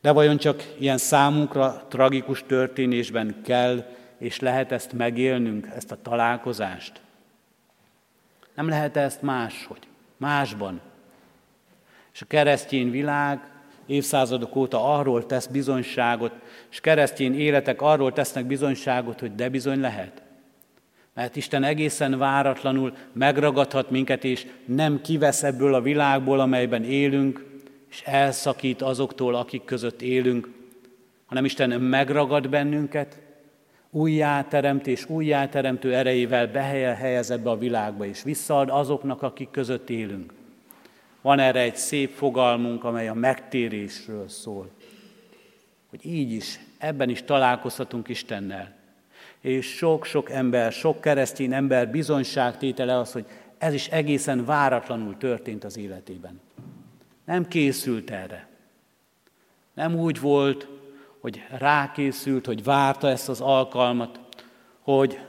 [0.00, 3.84] De vajon csak ilyen számunkra tragikus történésben kell
[4.18, 7.00] és lehet ezt megélnünk, ezt a találkozást?
[8.54, 9.86] Nem lehet ezt máshogy,
[10.16, 10.80] másban.
[12.12, 13.51] És a keresztény világ
[13.86, 16.32] évszázadok óta arról tesz bizonyságot,
[16.70, 20.22] és keresztény életek arról tesznek bizonyságot, hogy de bizony lehet.
[21.14, 27.44] Mert Isten egészen váratlanul megragadhat minket, és nem kivesz ebből a világból, amelyben élünk,
[27.90, 30.48] és elszakít azoktól, akik között élünk,
[31.26, 33.20] hanem Isten megragad bennünket,
[33.90, 40.32] újjáteremt és újjáteremtő erejével behelyez ebbe a világba, és visszaad azoknak, akik között élünk.
[41.22, 44.70] Van erre egy szép fogalmunk, amely a megtérésről szól.
[45.90, 48.74] Hogy így is, ebben is találkozhatunk Istennel.
[49.40, 53.24] És sok-sok ember, sok keresztény ember bizonyságtétele az, hogy
[53.58, 56.40] ez is egészen váratlanul történt az életében.
[57.24, 58.48] Nem készült erre.
[59.74, 60.68] Nem úgy volt,
[61.20, 64.20] hogy rákészült, hogy várta ezt az alkalmat,
[64.80, 65.20] hogy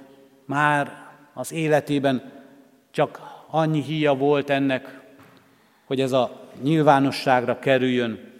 [0.45, 2.31] már az életében
[2.91, 5.02] csak annyi híja volt ennek,
[5.85, 8.31] hogy ez a nyilvánosságra kerüljön,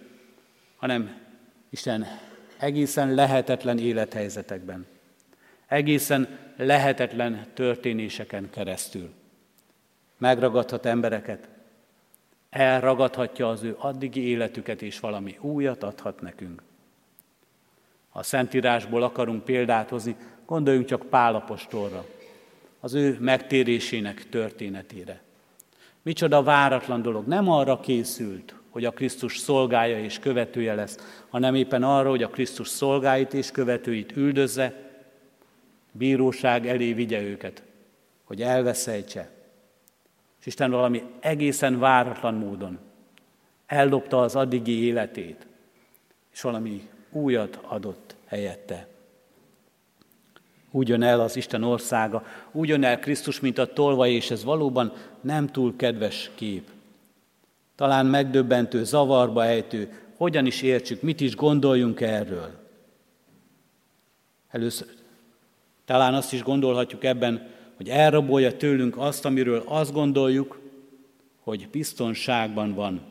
[0.76, 1.22] hanem
[1.70, 2.08] Isten
[2.58, 4.86] egészen lehetetlen élethelyzetekben,
[5.68, 9.14] egészen lehetetlen történéseken keresztül
[10.24, 11.48] megragadhat embereket,
[12.50, 16.62] elragadhatja az ő addigi életüket, és valami újat adhat nekünk.
[18.10, 20.16] Ha Szentírásból akarunk példát hozni,
[20.46, 22.06] gondoljunk csak Pálapostolra,
[22.80, 25.22] az ő megtérésének történetére.
[26.04, 27.28] Micsoda váratlan dolog.
[27.28, 32.30] Nem arra készült, hogy a Krisztus szolgája és követője lesz, hanem éppen arra, hogy a
[32.30, 34.92] Krisztus szolgáit és követőit üldözze,
[35.92, 37.64] bíróság elé vigye őket,
[38.24, 39.32] hogy elveszejtse.
[40.40, 42.80] És Isten valami egészen váratlan módon
[43.66, 45.48] ellopta az addigi életét,
[46.34, 48.88] és valami újat adott helyette.
[50.76, 54.44] Úgy jön el az Isten országa, úgy jön el Krisztus, mint a tolva, és ez
[54.44, 56.70] valóban nem túl kedves kép.
[57.76, 62.50] Talán megdöbbentő, zavarba ejtő, hogyan is értsük, mit is gondoljunk erről.
[64.50, 64.88] Először
[65.86, 70.60] talán azt is gondolhatjuk ebben, hogy elrabolja tőlünk azt, amiről azt gondoljuk,
[71.40, 73.02] hogy biztonságban van,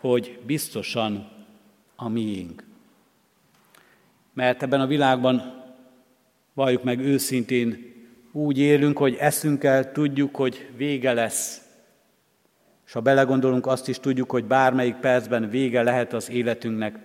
[0.00, 1.28] hogy biztosan
[1.96, 2.64] a miénk.
[4.32, 5.63] Mert ebben a világban,
[6.54, 7.92] valljuk meg őszintén,
[8.32, 11.62] úgy élünk, hogy eszünkkel tudjuk, hogy vége lesz.
[12.86, 16.98] És ha belegondolunk, azt is tudjuk, hogy bármelyik percben vége lehet az életünknek.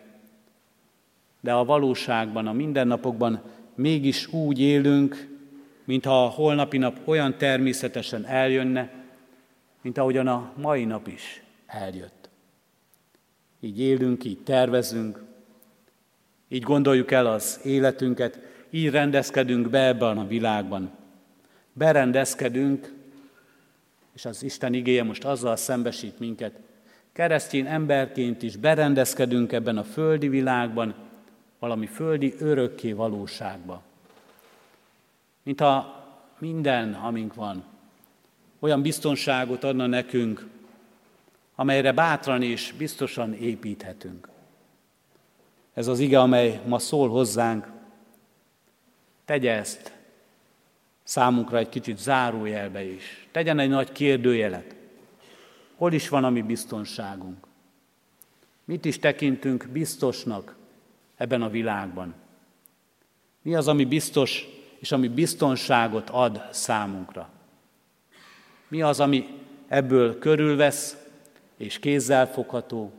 [1.41, 3.41] De a valóságban, a mindennapokban
[3.75, 5.27] mégis úgy élünk,
[5.83, 8.91] mintha a holnapi nap olyan természetesen eljönne,
[9.81, 12.29] mint ahogyan a mai nap is eljött.
[13.59, 15.23] Így élünk, így tervezünk,
[16.47, 18.39] így gondoljuk el az életünket,
[18.69, 20.91] így rendezkedünk be ebben a világban.
[21.73, 22.93] Berendezkedünk,
[24.13, 26.59] és az Isten igéje most azzal szembesít minket,
[27.11, 30.95] keresztény emberként is berendezkedünk ebben a földi világban,
[31.59, 33.81] valami földi örökké valóságba.
[35.43, 36.03] Mint ha
[36.37, 37.63] minden, amink van,
[38.59, 40.47] olyan biztonságot adna nekünk,
[41.55, 44.29] amelyre bátran és biztosan építhetünk.
[45.73, 47.67] Ez az ige, amely ma szól hozzánk,
[49.29, 49.93] tegye ezt
[51.03, 53.27] számunkra egy kicsit zárójelbe is.
[53.31, 54.75] Tegyen egy nagy kérdőjelet.
[55.75, 57.47] Hol is van a mi biztonságunk?
[58.65, 60.55] Mit is tekintünk biztosnak
[61.15, 62.13] ebben a világban?
[63.41, 64.47] Mi az, ami biztos,
[64.79, 67.29] és ami biztonságot ad számunkra?
[68.67, 69.27] Mi az, ami
[69.67, 70.97] ebből körülvesz,
[71.57, 72.91] és kézzel fogható?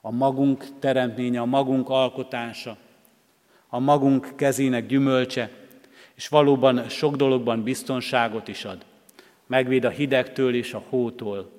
[0.00, 2.76] A magunk teremtménye, a magunk alkotása,
[3.68, 5.50] a magunk kezének gyümölcse,
[6.14, 8.84] és valóban sok dologban biztonságot is ad.
[9.46, 11.50] Megvéd a hidegtől és a hótól,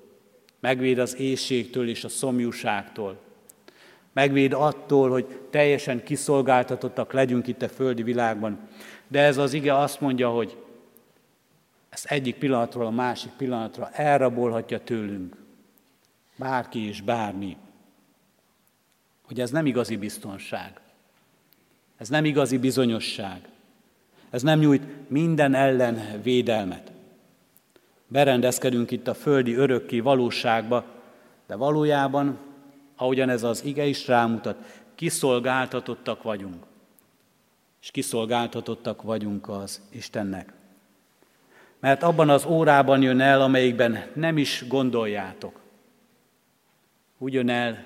[0.60, 3.20] megvéd az éjségtől és a szomjúságtól,
[4.14, 8.60] megvéd attól, hogy teljesen kiszolgáltatottak legyünk itt a földi világban.
[9.08, 10.58] De ez az ige azt mondja, hogy
[11.90, 15.36] ezt egyik pillanatról a másik pillanatra elrabolhatja tőlünk
[16.38, 17.58] bárki és bármi.
[19.22, 20.80] Hogy ez nem igazi biztonság.
[21.98, 23.42] Ez nem igazi bizonyosság.
[24.30, 26.92] Ez nem nyújt minden ellen védelmet.
[28.08, 30.86] Berendezkedünk itt a földi örökké valóságba,
[31.48, 32.38] de valójában,
[32.96, 36.66] ahogyan ez az ige is rámutat, kiszolgáltatottak vagyunk.
[37.82, 40.54] És kiszolgáltatottak vagyunk az Istennek.
[41.80, 45.60] Mert abban az órában jön el, amelyikben nem is gondoljátok.
[47.18, 47.86] Úgy jön el,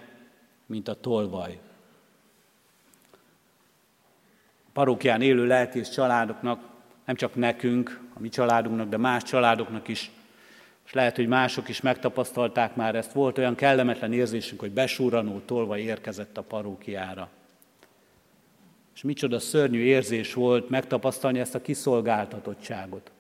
[0.66, 1.59] mint a tolvaj
[4.74, 6.69] parókián élő lelkész családoknak,
[7.05, 10.11] nem csak nekünk, a mi családunknak, de más családoknak is,
[10.86, 15.78] és lehet, hogy mások is megtapasztalták már ezt, volt olyan kellemetlen érzésünk, hogy besúranó tolva
[15.78, 17.30] érkezett a parókiára.
[18.95, 23.11] És micsoda szörnyű érzés volt megtapasztalni ezt a kiszolgáltatottságot.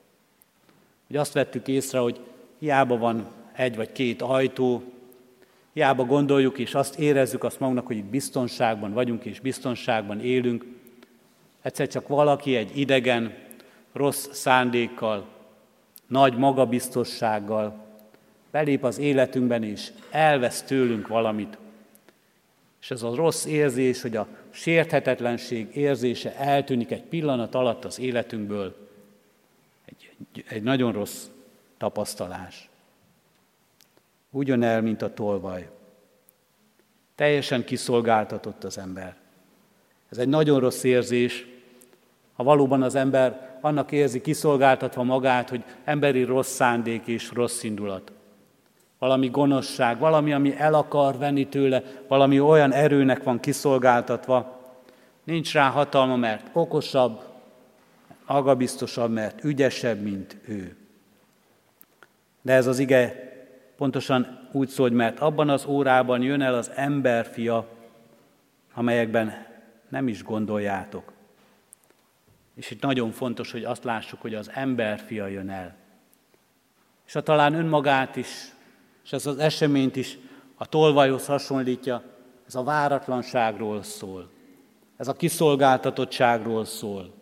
[1.07, 2.19] Hogy azt vettük észre, hogy
[2.59, 4.83] hiába van egy vagy két ajtó,
[5.73, 10.65] hiába gondoljuk és azt érezzük azt magunknak, hogy itt biztonságban vagyunk és biztonságban élünk,
[11.61, 13.33] Egyszer csak valaki egy idegen,
[13.93, 15.27] rossz szándékkal,
[16.07, 17.85] nagy magabiztossággal
[18.51, 21.57] belép az életünkben, és elvesz tőlünk valamit.
[22.81, 28.89] És ez a rossz érzés, hogy a sérthetetlenség érzése eltűnik egy pillanat alatt az életünkből,
[29.85, 30.13] egy,
[30.47, 31.25] egy nagyon rossz
[31.77, 32.69] tapasztalás.
[34.29, 35.69] Ugyan mint a tolvaj.
[37.15, 39.20] Teljesen kiszolgáltatott az ember.
[40.11, 41.47] Ez egy nagyon rossz érzés,
[42.33, 48.11] ha valóban az ember annak érzi kiszolgáltatva magát, hogy emberi rossz szándék és rossz indulat.
[48.99, 54.59] Valami gonoszság, valami, ami el akar venni tőle, valami olyan erőnek van kiszolgáltatva,
[55.23, 57.21] nincs rá hatalma, mert okosabb,
[58.25, 60.75] agabiztosabb, mert ügyesebb, mint ő.
[62.41, 63.29] De ez az ige
[63.77, 67.67] pontosan úgy szól, hogy mert abban az órában jön el az emberfia,
[68.73, 69.49] amelyekben
[69.91, 71.11] nem is gondoljátok.
[72.55, 75.75] És itt nagyon fontos, hogy azt lássuk, hogy az emberfia jön el.
[77.07, 78.27] És ha talán önmagát is,
[79.03, 80.17] és ez az eseményt is
[80.55, 82.03] a tolvajhoz hasonlítja,
[82.47, 84.29] ez a váratlanságról szól.
[84.97, 87.13] Ez a kiszolgáltatottságról szól.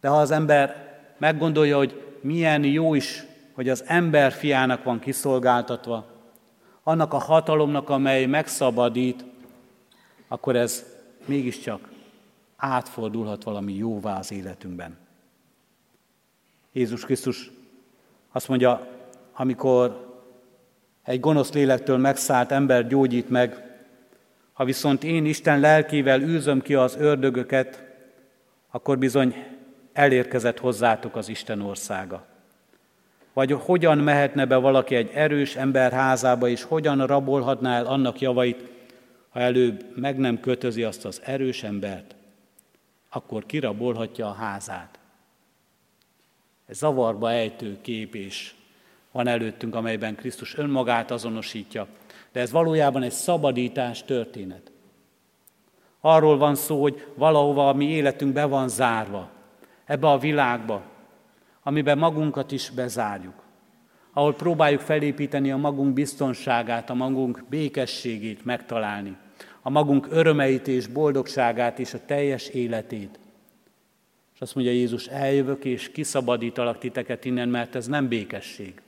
[0.00, 6.06] De ha az ember meggondolja, hogy milyen jó is, hogy az ember fiának van kiszolgáltatva,
[6.82, 9.24] annak a hatalomnak, amely megszabadít,
[10.28, 11.88] akkor ez mégiscsak
[12.56, 14.96] átfordulhat valami jóvá az életünkben.
[16.72, 17.50] Jézus Krisztus
[18.32, 18.86] azt mondja,
[19.32, 20.08] amikor
[21.04, 23.70] egy gonosz lélektől megszállt ember gyógyít meg,
[24.52, 27.84] ha viszont én Isten lelkével űzöm ki az ördögöket,
[28.70, 29.34] akkor bizony
[29.92, 32.24] elérkezett hozzátok az Isten országa.
[33.32, 38.68] Vagy hogyan mehetne be valaki egy erős ember házába, és hogyan rabolhatná el annak javait,
[39.30, 42.14] ha előbb meg nem kötözi azt az erős embert,
[43.08, 44.98] akkor kirabolhatja a házát.
[46.66, 48.54] Ez zavarba ejtő kép is
[49.10, 51.86] van előttünk, amelyben Krisztus önmagát azonosítja,
[52.32, 54.72] de ez valójában egy szabadítás történet.
[56.00, 59.30] Arról van szó, hogy valahova a mi életünk be van zárva,
[59.84, 60.82] ebbe a világba,
[61.62, 63.42] amiben magunkat is bezárjuk,
[64.12, 69.16] ahol próbáljuk felépíteni a magunk biztonságát, a magunk békességét megtalálni,
[69.62, 73.18] a magunk örömeit és boldogságát és a teljes életét.
[74.34, 78.80] És azt mondja Jézus, eljövök és kiszabadítalak titeket innen, mert ez nem békesség,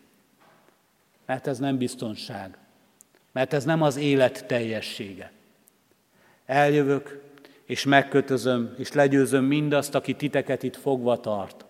[1.27, 2.57] mert ez nem biztonság,
[3.33, 5.33] mert ez nem az élet teljessége.
[6.47, 7.23] Eljövök,
[7.65, 11.65] és megkötözöm, és legyőzöm mindazt, aki titeket itt fogva tart,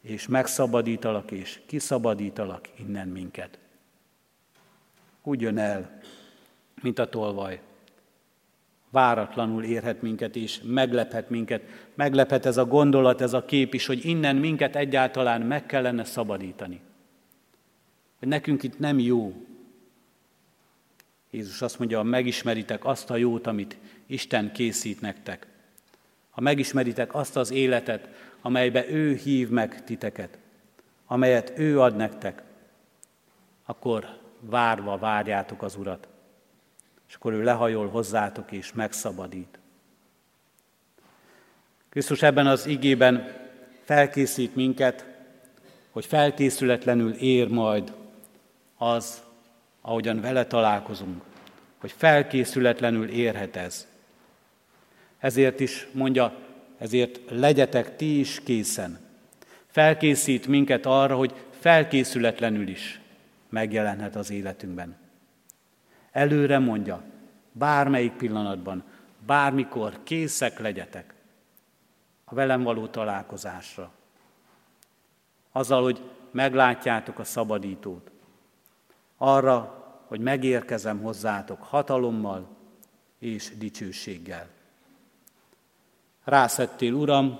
[0.00, 3.58] és megszabadítalak, és kiszabadítalak innen minket.
[5.22, 6.00] Úgy jön el,
[6.82, 7.60] mint a tolvaj.
[8.90, 11.62] Váratlanul érhet minket és meglephet minket.
[11.94, 16.80] Meglephet ez a gondolat, ez a kép is, hogy innen minket egyáltalán meg kellene szabadítani.
[18.18, 19.46] Hogy nekünk itt nem jó.
[21.30, 23.76] Jézus azt mondja, ha megismeritek azt a jót, amit
[24.06, 25.46] Isten készít nektek,
[26.30, 28.08] ha megismeritek azt az életet,
[28.48, 30.38] amelybe ő hív meg titeket,
[31.06, 32.42] amelyet ő ad nektek,
[33.64, 36.08] akkor várva várjátok az Urat
[37.08, 39.58] és akkor ő lehajol hozzátok és megszabadít.
[41.88, 43.36] Krisztus ebben az igében
[43.84, 45.06] felkészít minket,
[45.90, 47.92] hogy felkészületlenül ér majd
[48.76, 49.22] az,
[49.80, 51.22] ahogyan vele találkozunk,
[51.78, 53.86] hogy felkészületlenül érhet ez.
[55.18, 56.47] Ezért is mondja,
[56.78, 58.98] ezért legyetek ti is készen.
[59.66, 63.00] Felkészít minket arra, hogy felkészületlenül is
[63.48, 64.96] megjelenhet az életünkben.
[66.12, 67.02] Előre mondja,
[67.52, 68.84] bármelyik pillanatban,
[69.26, 71.14] bármikor készek legyetek
[72.24, 73.92] a velem való találkozásra.
[75.52, 78.10] Azzal, hogy meglátjátok a szabadítót.
[79.16, 82.48] Arra, hogy megérkezem hozzátok hatalommal
[83.18, 84.48] és dicsőséggel.
[86.28, 87.38] Rászettél, Uram,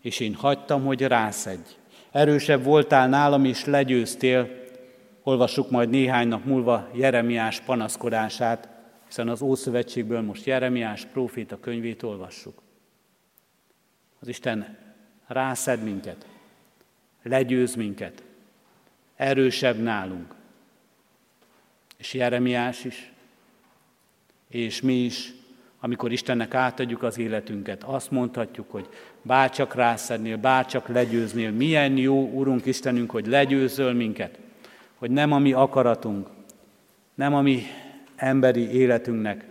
[0.00, 1.70] és én hagytam, hogy rászedj.
[2.10, 4.62] Erősebb voltál nálam, és legyőztél,
[5.22, 8.68] Olvassuk majd néhány nap múlva Jeremiás panaszkodását,
[9.06, 12.62] hiszen az Ószövetségből most Jeremiás próféta könyvét olvassuk.
[14.20, 14.78] Az Isten
[15.26, 16.26] rászed minket,
[17.22, 18.22] legyőz minket,
[19.16, 20.34] erősebb nálunk.
[21.96, 23.12] És Jeremiás is,
[24.48, 25.33] és mi is,
[25.84, 28.88] amikor Istennek átadjuk az életünket, azt mondhatjuk, hogy
[29.22, 34.38] bárcsak rászednél, bárcsak legyőznél, milyen jó, Urunk Istenünk, hogy legyőzöl minket,
[34.94, 36.28] hogy nem a mi akaratunk,
[37.14, 37.62] nem a mi
[38.16, 39.44] emberi életünknek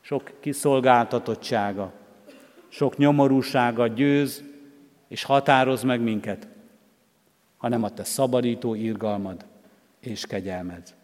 [0.00, 1.92] sok kiszolgáltatottsága,
[2.68, 4.44] sok nyomorúsága győz
[5.08, 6.48] és határoz meg minket,
[7.56, 9.44] hanem a te szabadító irgalmad
[10.00, 10.99] és kegyelmed.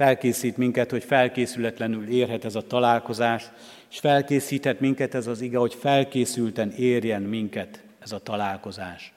[0.00, 3.50] Felkészít minket, hogy felkészületlenül érhet ez a találkozás,
[3.90, 9.12] és felkészíthet minket ez az ige, hogy felkészülten érjen minket ez a találkozás.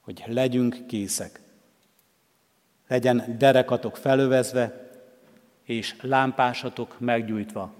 [0.00, 1.40] Hogy legyünk készek
[2.88, 4.90] legyen derekatok felövezve,
[5.64, 7.74] és lámpásatok meggyújtva,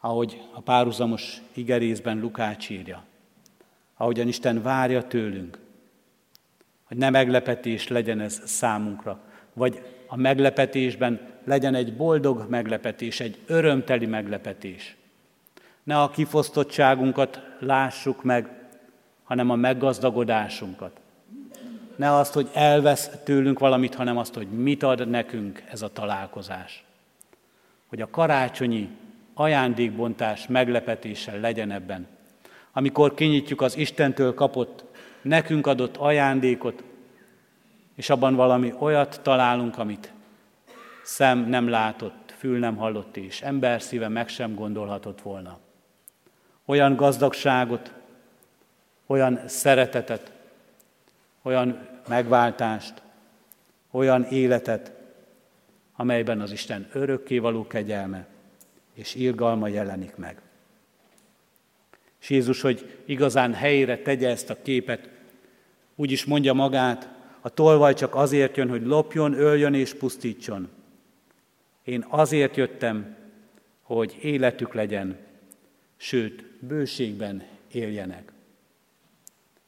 [0.00, 3.04] ahogy a párhuzamos igerészben Lukács írja,
[3.96, 5.58] ahogyan Isten várja tőlünk,
[6.84, 9.20] hogy ne meglepetés legyen ez számunkra,
[9.52, 14.96] vagy a meglepetésben legyen egy boldog meglepetés, egy örömteli meglepetés.
[15.82, 18.48] Ne a kifosztottságunkat lássuk meg,
[19.24, 21.00] hanem a meggazdagodásunkat.
[21.96, 26.84] Ne azt, hogy elvesz tőlünk valamit, hanem azt, hogy mit ad nekünk ez a találkozás.
[27.86, 28.88] Hogy a karácsonyi
[29.34, 32.06] ajándékbontás meglepetéssel legyen ebben.
[32.72, 34.84] Amikor kinyitjuk az Istentől kapott,
[35.22, 36.82] nekünk adott ajándékot,
[37.98, 40.12] és abban valami olyat találunk, amit
[41.02, 45.58] szem nem látott, fül nem hallott, és ember szíve meg sem gondolhatott volna.
[46.64, 47.92] Olyan gazdagságot,
[49.06, 50.32] olyan szeretetet,
[51.42, 53.02] olyan megváltást,
[53.90, 54.92] olyan életet,
[55.96, 58.26] amelyben az Isten örökkévaló kegyelme
[58.94, 60.40] és irgalma jelenik meg.
[62.20, 65.08] És Jézus, hogy igazán helyére tegye ezt a képet,
[65.94, 70.68] úgy is mondja magát, a tolvaj csak azért jön, hogy lopjon, öljön és pusztítson.
[71.84, 73.16] Én azért jöttem,
[73.82, 75.16] hogy életük legyen,
[75.96, 78.32] sőt, bőségben éljenek.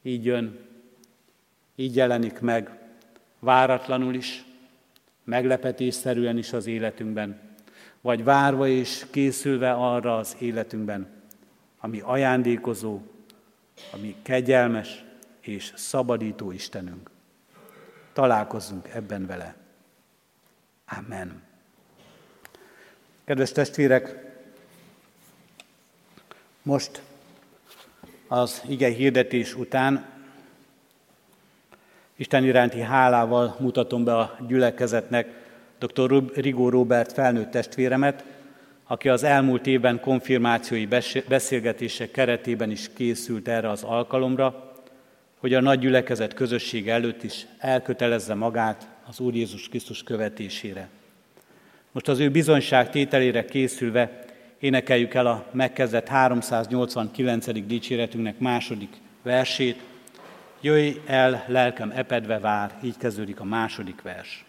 [0.02, 0.58] Így jön,
[1.76, 2.78] így jelenik meg,
[3.38, 4.44] váratlanul is,
[5.24, 7.40] meglepetésszerűen is az életünkben,
[8.00, 11.08] vagy várva és készülve arra az életünkben,
[11.78, 13.00] ami ajándékozó,
[13.92, 15.04] ami kegyelmes
[15.40, 17.09] és szabadító Istenünk.
[18.12, 19.54] Találkozzunk ebben vele.
[20.98, 21.42] Amen.
[23.24, 24.14] Kedves testvérek,
[26.62, 27.02] most
[28.28, 30.10] az ige hirdetés után
[32.20, 35.28] Isten iránti hálával mutatom be a gyülekezetnek
[35.78, 36.22] dr.
[36.34, 38.24] Rigó Robert felnőtt testvéremet,
[38.86, 40.88] aki az elmúlt évben konfirmációi
[41.28, 44.69] beszélgetések keretében is készült erre az alkalomra,
[45.40, 50.88] hogy a nagy gyülekezet közösség előtt is elkötelezze magát az Úr Jézus Krisztus követésére.
[51.92, 54.24] Most az ő bizonyság tételére készülve
[54.58, 57.66] énekeljük el a megkezdett 389.
[57.66, 59.82] dicséretünknek második versét.
[60.60, 64.44] Jöjj el, lelkem epedve vár, így kezdődik a második vers.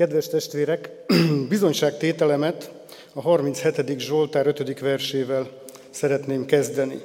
[0.00, 0.90] Kedves testvérek,
[1.48, 2.70] bizonyságtételemet
[3.12, 3.98] a 37.
[3.98, 4.78] Zsoltár 5.
[4.78, 5.48] versével
[5.90, 7.00] szeretném kezdeni.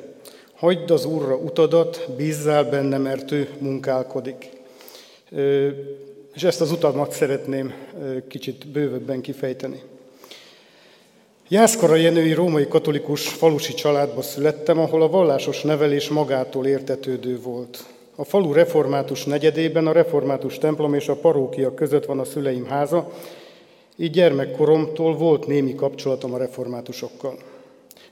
[0.55, 4.49] Hagyd az Úrra utadat, bízzál benne, mert ő munkálkodik.
[6.33, 7.73] És ezt az utamat szeretném
[8.27, 9.81] kicsit bővebben kifejteni.
[11.47, 17.94] Jászkara Jenői római katolikus falusi családba születtem, ahol a vallásos nevelés magától értetődő volt.
[18.15, 23.11] A falu református negyedében a református templom és a parókia között van a szüleim háza,
[23.97, 27.37] így gyermekkoromtól volt némi kapcsolatom a reformátusokkal.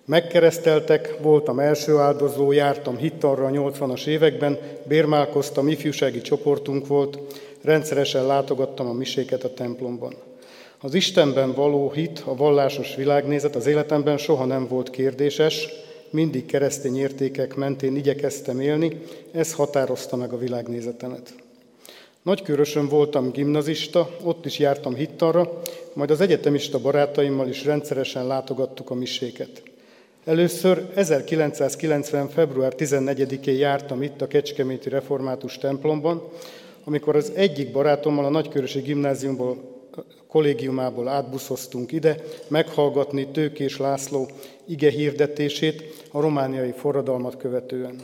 [0.06, 7.20] Megkereszteltek, voltam első áldozó, jártam hittarra a 80-as években, bérmálkoztam, ifjúsági csoportunk volt,
[7.62, 10.14] rendszeresen látogattam a miséket a templomban.
[10.80, 15.68] Az Istenben való hit, a vallásos világnézet az életemben soha nem volt kérdéses,
[16.14, 19.02] mindig keresztény értékek mentén igyekeztem élni,
[19.32, 21.34] ez határozta meg a világnézetemet.
[22.22, 25.62] Nagykörösön voltam gimnazista, ott is jártam hittanra,
[25.94, 29.64] majd az egyetemista barátaimmal is rendszeresen látogattuk a miséket.
[30.26, 32.28] Először 1990.
[32.30, 36.30] február 14-én jártam itt a Kecskeméti Református templomban,
[36.84, 39.73] amikor az egyik barátommal a Nagykörösi gimnáziumból
[40.28, 42.18] kollégiumából átbuszoztunk ide,
[42.48, 44.28] meghallgatni Tőkés László
[44.66, 47.96] ige hirdetését a romániai forradalmat követően.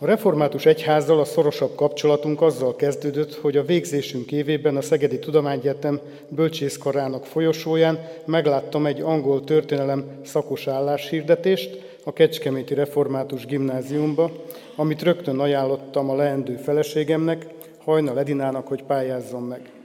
[0.00, 6.00] A református egyházzal a szorosabb kapcsolatunk azzal kezdődött, hogy a végzésünk évében a Szegedi Tudományegyetem
[6.28, 14.30] bölcsészkarának folyosóján megláttam egy angol történelem szakos álláshirdetést a Kecskeméti Református Gimnáziumba,
[14.76, 17.46] amit rögtön ajánlottam a leendő feleségemnek,
[17.84, 19.77] Hajnal Edinának, hogy pályázzon meg.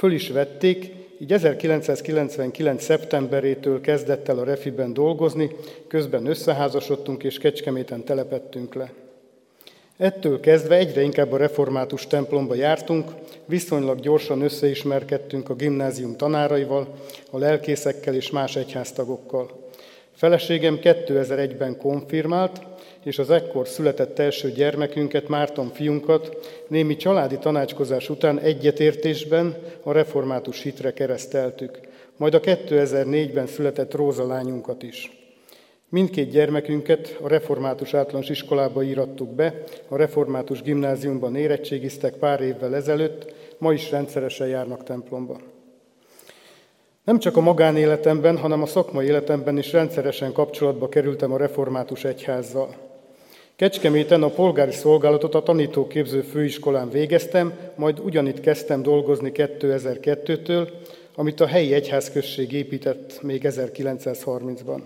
[0.00, 2.82] Föl is vették, így 1999.
[2.82, 5.50] szeptemberétől kezdett el a Refiben dolgozni,
[5.88, 8.92] közben összeházasodtunk és Kecskeméten telepettünk le.
[9.96, 13.10] Ettől kezdve egyre inkább a református templomba jártunk,
[13.44, 16.94] viszonylag gyorsan összeismerkedtünk a gimnázium tanáraival,
[17.30, 19.70] a lelkészekkel és más egyháztagokkal.
[20.14, 22.60] Feleségem 2001-ben konfirmált,
[23.04, 26.36] és az ekkor született első gyermekünket, Márton fiunkat
[26.68, 31.80] némi családi tanácskozás után egyetértésben a református hitre kereszteltük,
[32.16, 35.18] majd a 2004-ben született Róza lányunkat is.
[35.88, 43.34] Mindkét gyermekünket a református általános iskolába írattuk be, a református gimnáziumban érettségiztek pár évvel ezelőtt,
[43.58, 45.40] ma is rendszeresen járnak templomba.
[47.04, 52.89] Nem csak a magánéletemben, hanem a szakmai életemben is rendszeresen kapcsolatba kerültem a református egyházzal.
[53.60, 60.68] Kecskeméten a polgári szolgálatot a tanítóképző főiskolán végeztem, majd ugyanitt kezdtem dolgozni 2002-től,
[61.14, 64.80] amit a helyi egyházközség épített még 1930-ban.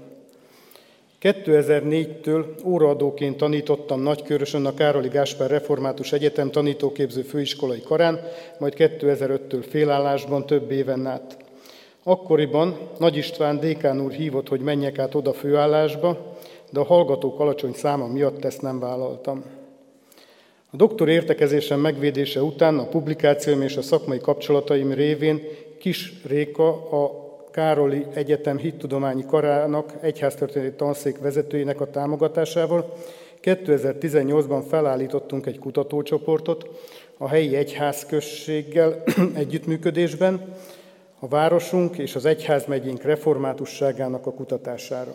[1.22, 8.20] 2004-től óraadóként tanítottam Nagykörösön a Károli Gáspár Református Egyetem tanítóképző főiskolai karán,
[8.58, 11.36] majd 2005-től félállásban több éven át.
[12.02, 16.33] Akkoriban Nagy István dékán úr hívott, hogy menjek át oda főállásba,
[16.74, 19.44] de a hallgatók alacsony száma miatt ezt nem vállaltam.
[20.70, 25.42] A doktor értekezésem megvédése után a publikációim és a szakmai kapcsolataim révén
[25.78, 32.92] Kis Réka, a Károli Egyetem hittudományi karának egyháztörténeti tanszék vezetőjének a támogatásával
[33.42, 36.68] 2018-ban felállítottunk egy kutatócsoportot
[37.18, 39.02] a helyi egyházközséggel
[39.34, 40.54] együttműködésben,
[41.18, 45.14] a városunk és az egyházmegyénk reformátusságának a kutatására.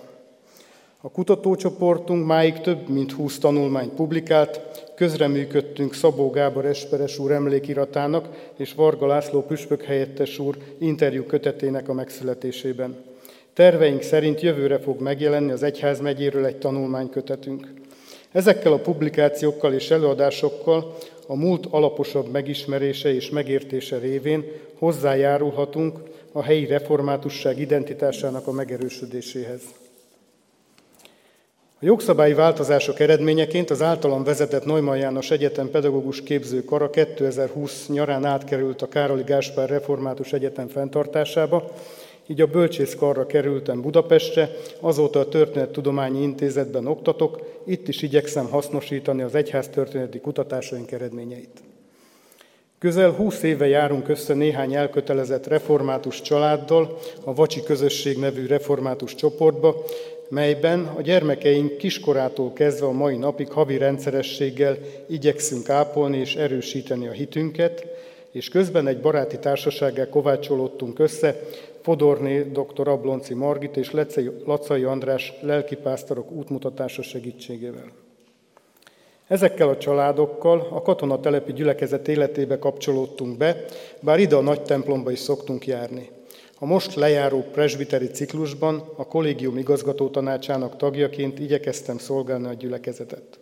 [1.01, 4.61] A kutatócsoportunk máig több mint 20 tanulmányt publikált,
[4.95, 11.93] közreműködtünk Szabó Gábor Esperes úr emlékiratának és Varga László püspök helyettes úr interjú kötetének a
[11.93, 12.95] megszületésében.
[13.53, 17.73] Terveink szerint jövőre fog megjelenni az Egyház megyéről egy tanulmánykötetünk.
[18.31, 20.97] Ezekkel a publikációkkal és előadásokkal
[21.27, 24.43] a múlt alaposabb megismerése és megértése révén
[24.77, 25.99] hozzájárulhatunk
[26.31, 29.61] a helyi reformátusság identitásának a megerősödéséhez.
[31.81, 38.81] A jogszabályi változások eredményeként az általam vezetett Neumann János Egyetem pedagógus képzőkara 2020 nyarán átkerült
[38.81, 41.71] a Károli Gáspár Református Egyetem fenntartásába,
[42.27, 44.49] így a bölcsészkarra kerültem Budapestre,
[44.79, 51.59] azóta a Történettudományi Intézetben oktatok, itt is igyekszem hasznosítani az egyház történeti kutatásaink eredményeit.
[52.79, 59.83] Közel 20 éve járunk össze néhány elkötelezett református családdal, a Vacsi Közösség nevű református csoportba,
[60.29, 64.77] melyben a gyermekeink kiskorától kezdve a mai napig havi rendszerességgel
[65.07, 67.85] igyekszünk ápolni és erősíteni a hitünket,
[68.31, 71.39] és közben egy baráti társasággal kovácsolódtunk össze,
[71.81, 72.87] Fodorné dr.
[72.87, 73.91] Ablonci Margit és
[74.45, 77.91] Lacai András lelkipásztorok útmutatása segítségével.
[79.27, 83.65] Ezekkel a családokkal a katonatelepi gyülekezet életébe kapcsolódtunk be,
[83.99, 86.09] bár ide a nagy templomba is szoktunk járni.
[86.61, 93.39] A most lejáró presbiteri ciklusban a kollégium igazgató tanácsának tagjaként igyekeztem szolgálni a gyülekezetet.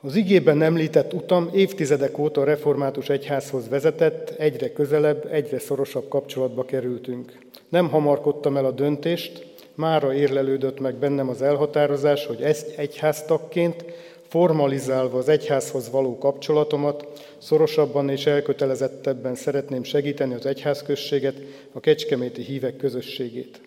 [0.00, 6.64] Az igében említett utam évtizedek óta a református egyházhoz vezetett, egyre közelebb, egyre szorosabb kapcsolatba
[6.64, 7.38] kerültünk.
[7.68, 13.84] Nem hamarkodtam el a döntést, mára érlelődött meg bennem az elhatározás, hogy ezt egyháztagként
[14.28, 17.06] formalizálva az egyházhoz való kapcsolatomat,
[17.42, 21.34] szorosabban és elkötelezettebben szeretném segíteni az egyházközséget,
[21.72, 23.60] a kecskeméti hívek közösségét.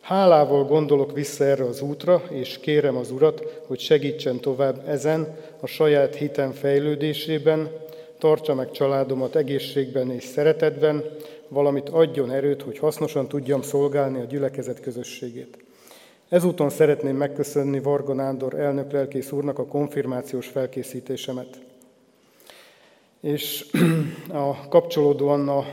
[0.00, 5.66] Hálával gondolok vissza erre az útra, és kérem az Urat, hogy segítsen tovább ezen, a
[5.66, 7.70] saját hitem fejlődésében,
[8.18, 11.04] tartsa meg családomat egészségben és szeretetben,
[11.48, 15.58] valamit adjon erőt, hogy hasznosan tudjam szolgálni a gyülekezet közösségét.
[16.28, 21.67] Ezúton szeretném megköszönni Varga Nándor elnök lelkész úrnak a konfirmációs felkészítésemet.
[23.20, 23.66] És
[24.28, 25.64] a kapcsolódóan a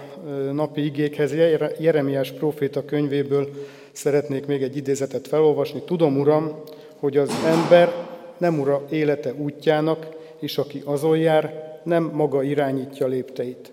[0.52, 1.34] napi igékhez
[1.80, 3.50] Jeremiás próféta könyvéből
[3.92, 5.82] szeretnék még egy idézetet felolvasni.
[5.86, 6.62] Tudom, Uram,
[7.00, 7.94] hogy az ember
[8.38, 10.08] nem ura élete útjának,
[10.40, 13.72] és aki azon jár, nem maga irányítja lépteit.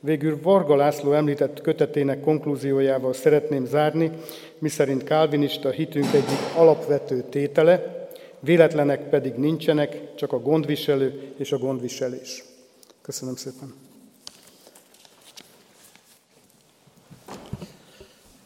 [0.00, 4.10] Végül Varga László említett kötetének konklúziójával szeretném zárni,
[4.58, 8.08] miszerint kálvinista hitünk egyik alapvető tétele,
[8.40, 12.51] véletlenek pedig nincsenek, csak a gondviselő és a gondviselés.
[13.02, 13.74] Köszönöm szépen!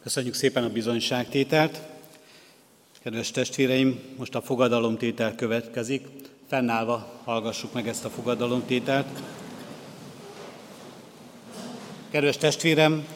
[0.03, 1.81] Köszönjük szépen a bizonyságtételt.
[3.03, 6.07] Kedves testvéreim, most a fogadalomtétel következik.
[6.47, 9.07] Fennállva hallgassuk meg ezt a fogadalomtételt.
[12.11, 13.07] Kedves testvérem,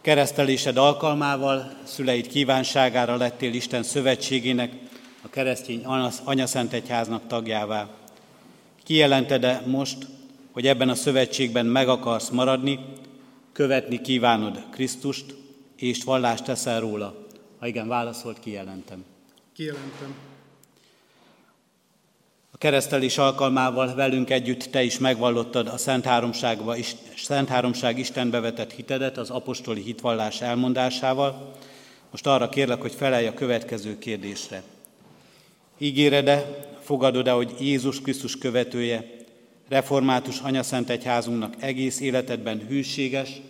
[0.00, 4.72] keresztelésed alkalmával szüleid kívánságára lettél Isten szövetségének,
[5.22, 5.84] a keresztény
[6.24, 7.88] Anyaszent Egyháznak tagjává.
[8.84, 10.06] Kijelented-e most,
[10.50, 12.78] hogy ebben a szövetségben meg akarsz maradni,
[13.52, 15.34] követni kívánod Krisztust,
[15.76, 17.26] és vallást teszel róla?
[17.58, 19.04] Ha igen, válaszolt, kijelentem.
[19.54, 20.14] Kijelentem.
[22.50, 26.76] A keresztelés alkalmával velünk együtt te is megvallottad a Szent, Háromságba,
[27.16, 31.54] Szent Háromság Istenbe vetett hitedet az apostoli hitvallás elmondásával.
[32.10, 34.62] Most arra kérlek, hogy felelj a következő kérdésre.
[35.78, 39.19] Ígéred-e, fogadod-e, hogy Jézus Krisztus követője,
[39.70, 43.40] református anyaszent egyházunknak egész életedben hűséges,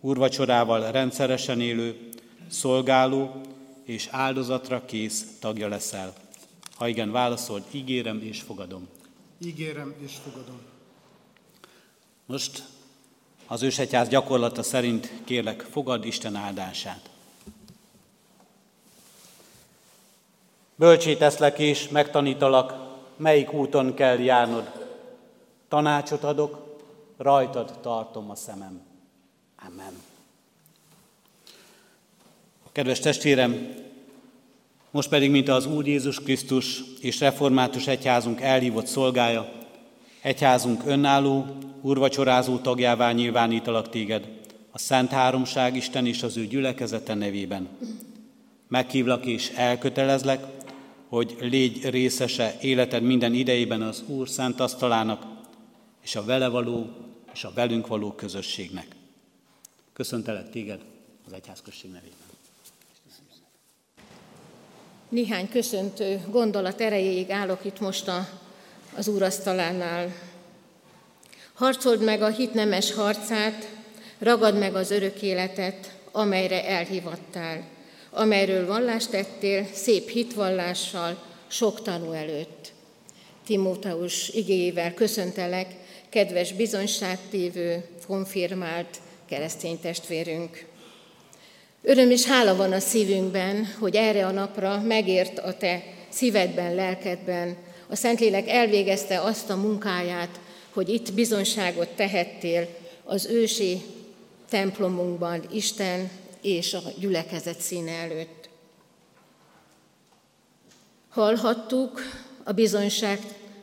[0.00, 2.08] úrvacsorával rendszeresen élő,
[2.48, 3.40] szolgáló
[3.84, 6.12] és áldozatra kész tagja leszel.
[6.76, 8.88] Ha igen, válaszold, ígérem és fogadom.
[9.44, 10.60] Ígérem és fogadom.
[12.26, 12.62] Most
[13.46, 17.10] az ősegyház gyakorlata szerint kérlek, fogad Isten áldását.
[20.74, 22.74] Bölcsé teszlek és megtanítalak,
[23.16, 24.83] melyik úton kell járnod.
[25.74, 26.78] Tanácsot adok,
[27.16, 28.80] rajtad tartom a szemem.
[29.68, 29.92] Amen.
[32.72, 33.74] Kedves testvérem,
[34.90, 39.52] most pedig, mint az Úr Jézus Krisztus és református egyházunk elhívott szolgája,
[40.22, 41.46] egyházunk önálló,
[41.80, 44.28] urvacsorázó tagjává nyilvánítalak téged,
[44.70, 47.68] a Szent Háromság Isten és az ő gyülekezete nevében.
[48.68, 50.44] Meghívlak és elkötelezlek,
[51.08, 55.32] hogy légy részese életed minden idejében az Úr szent asztalának,
[56.04, 56.90] és a vele való
[57.34, 58.86] és a velünk való közösségnek.
[59.92, 60.80] Köszöntelek téged
[61.26, 62.18] az egyházközség nevében.
[65.08, 68.28] Néhány köszöntő gondolat erejéig állok itt most a,
[68.96, 70.14] az úrasztalánál.
[71.54, 73.68] Harcold meg a hit nemes harcát,
[74.18, 77.62] ragad meg az örök életet, amelyre elhivattál,
[78.10, 82.72] amelyről vallást tettél szép hitvallással, sok tanú előtt.
[83.46, 85.83] Timóteus igéjével köszöntelek,
[86.14, 90.66] kedves bizonyságtévő, konfirmált keresztény testvérünk.
[91.82, 97.56] Öröm és hála van a szívünkben, hogy erre a napra megért a te szívedben, lelkedben.
[97.88, 100.40] A Szentlélek elvégezte azt a munkáját,
[100.72, 102.68] hogy itt bizonyságot tehettél
[103.04, 103.82] az ősi
[104.48, 106.10] templomunkban Isten
[106.42, 108.48] és a gyülekezet színe előtt.
[111.08, 112.00] Hallhattuk
[112.44, 113.18] a bizonyság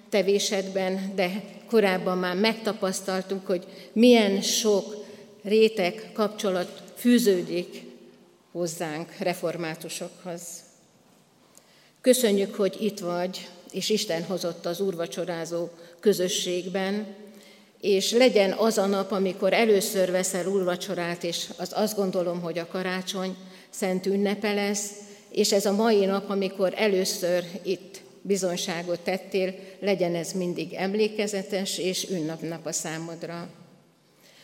[0.09, 5.05] tevésedben, de korábban már megtapasztaltuk, hogy milyen sok
[5.43, 7.84] réteg kapcsolat fűződik
[8.51, 10.41] hozzánk, reformátusokhoz.
[12.01, 15.69] Köszönjük, hogy itt vagy, és Isten hozott az úrvacsorázó
[15.99, 17.15] közösségben,
[17.82, 22.67] és legyen az a nap, amikor először veszel úrvacsorát, és az azt gondolom, hogy a
[22.67, 23.36] karácsony
[23.69, 24.89] szent ünnepe lesz,
[25.30, 32.09] és ez a mai nap, amikor először itt bizonyságot tettél, legyen ez mindig emlékezetes és
[32.09, 33.49] ünnapnap a számodra.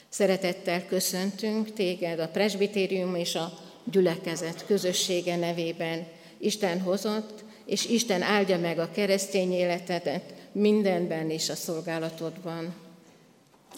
[0.10, 3.60] Szeretettel köszöntünk téged a presbitérium és a
[3.92, 6.08] gyülekezet közössége nevében.
[6.38, 12.76] Isten hozott, és Isten áldja meg a keresztény életedet mindenben és a szolgálatodban.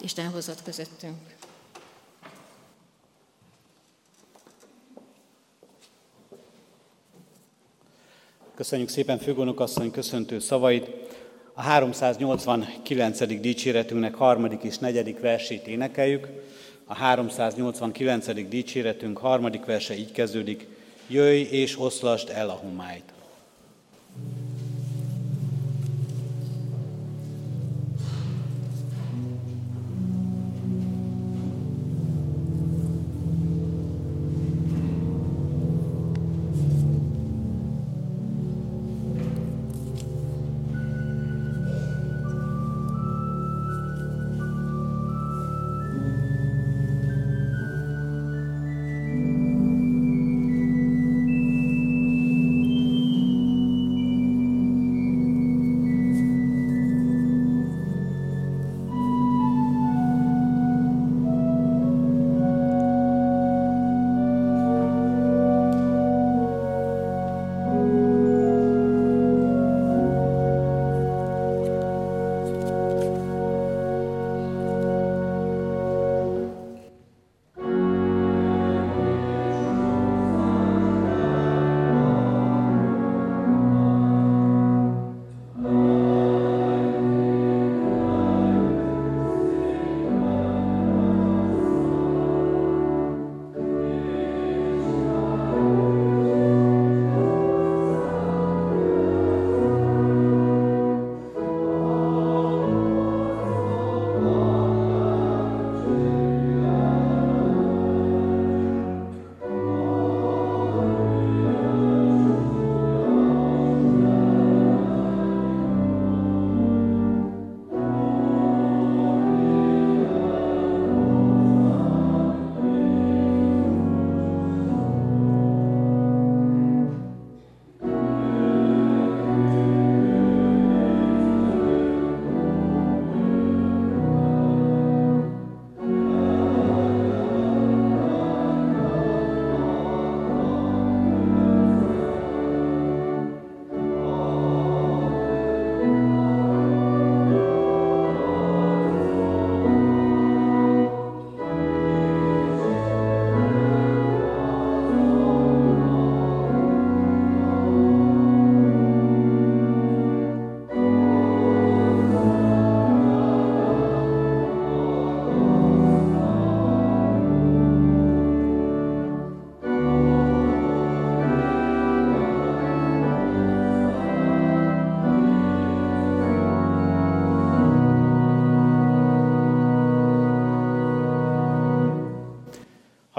[0.02, 1.39] Isten hozott közöttünk.
[8.60, 10.90] Köszönjük szépen főgónok asszony köszöntő szavait.
[11.52, 13.40] A 389.
[13.40, 16.28] dicséretünknek harmadik és negyedik versét énekeljük.
[16.84, 18.48] A 389.
[18.48, 20.66] dicséretünk harmadik verse így kezdődik.
[21.08, 23.12] Jöjj és oszlasd el a homályt.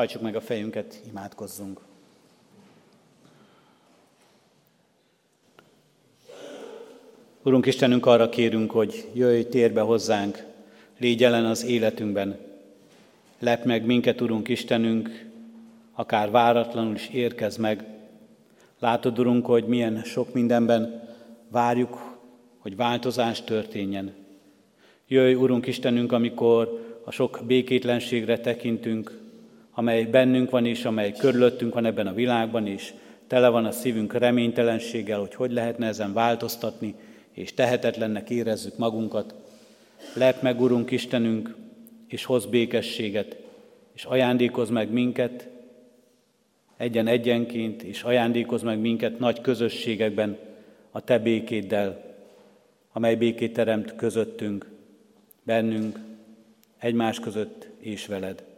[0.01, 1.79] Hajtsuk meg a fejünket, imádkozzunk.
[7.43, 10.43] Urunk Istenünk, arra kérünk, hogy jöjj térbe hozzánk,
[10.97, 12.39] légy jelen az életünkben.
[13.39, 15.25] Lep meg minket, Urunk Istenünk,
[15.93, 17.85] akár váratlanul is érkez meg.
[18.79, 21.09] Látod, Urunk, hogy milyen sok mindenben
[21.49, 22.17] várjuk,
[22.57, 24.13] hogy változás történjen.
[25.07, 29.20] Jöjj, Urunk Istenünk, amikor a sok békétlenségre tekintünk,
[29.81, 32.93] amely bennünk van és amely körülöttünk van ebben a világban, és
[33.27, 36.95] tele van a szívünk reménytelenséggel, hogy hogy lehetne ezen változtatni,
[37.31, 39.35] és tehetetlennek érezzük magunkat.
[40.15, 41.55] Lep meg, Urunk Istenünk,
[42.07, 43.37] és hoz békességet,
[43.93, 45.47] és ajándékoz meg minket
[46.77, 50.37] egyen-egyenként, és ajándékoz meg minket nagy közösségekben
[50.91, 52.15] a Te békéddel,
[52.91, 54.69] amely békét teremt közöttünk,
[55.43, 55.99] bennünk,
[56.77, 58.49] egymás között és veled.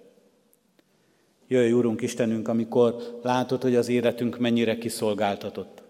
[1.53, 5.83] Jöjj, Úrunk Istenünk, amikor látod, hogy az életünk mennyire kiszolgáltatott.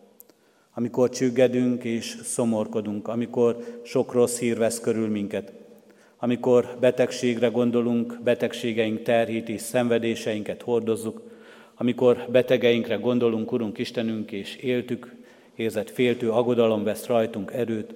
[0.74, 5.54] Amikor csüggedünk és szomorkodunk, amikor sok rossz hír vesz körül minket,
[6.18, 11.22] amikor betegségre gondolunk, betegségeink terhét és szenvedéseinket hordozzuk,
[11.76, 15.16] amikor betegeinkre gondolunk, Urunk Istenünk, és éltük,
[15.56, 17.94] érzett féltő aggodalom vesz rajtunk erőt,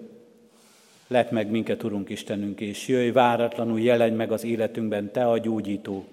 [1.07, 6.05] lett meg minket, Urunk Istenünk, és jöjj váratlanul, jelenj meg az életünkben, Te a gyógyító,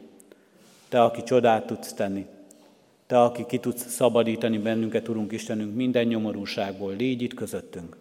[0.95, 2.27] Te, aki csodát tudsz tenni,
[3.07, 7.97] Te, aki ki tudsz szabadítani bennünket, Urunk Istenünk, minden nyomorúságból, légy itt közöttünk.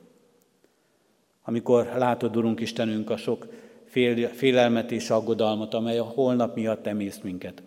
[1.44, 3.48] Amikor látod, Urunk Istenünk, a sok
[3.86, 7.64] fél, félelmet és aggodalmat, amely a holnap miatt emészt minket.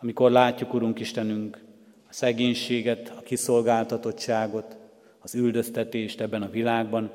[0.00, 1.58] Amikor látjuk, Urunk Istenünk,
[2.08, 4.76] a szegénységet, a kiszolgáltatottságot,
[5.18, 7.10] az üldöztetést ebben a világban,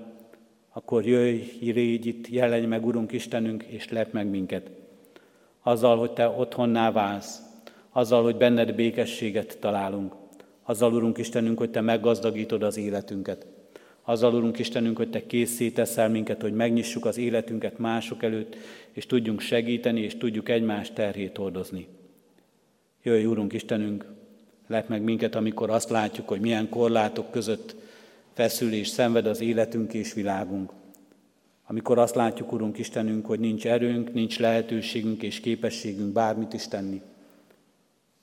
[0.69, 4.82] akkor jöjj, légy itt, jelenj meg, Urunk Istenünk, és lep meg minket.
[5.63, 7.41] Azzal, hogy Te otthonná válsz,
[7.91, 10.13] azzal, hogy benned békességet találunk,
[10.63, 13.45] azzal, Urunk Istenünk, hogy Te meggazdagítod az életünket,
[14.03, 18.55] azzal, Urunk Istenünk, hogy Te készíteszel minket, hogy megnyissuk az életünket mások előtt,
[18.91, 21.87] és tudjunk segíteni, és tudjuk egymás terhét hordozni.
[23.03, 24.05] Jöjj, Úrunk Istenünk,
[24.67, 27.75] lep meg minket, amikor azt látjuk, hogy milyen korlátok között
[28.33, 30.71] feszül és szenved az életünk és világunk.
[31.67, 37.01] Amikor azt látjuk, Urunk Istenünk, hogy nincs erőnk, nincs lehetőségünk és képességünk bármit is tenni.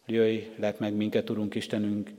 [0.06, 2.10] Jöjj, lep meg minket, Urunk Istenünk,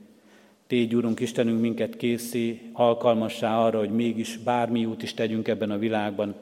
[0.66, 5.78] Tégy, Urunk Istenünk, minket készé, alkalmassá arra, hogy mégis bármi út is tegyünk ebben a
[5.78, 6.34] világban,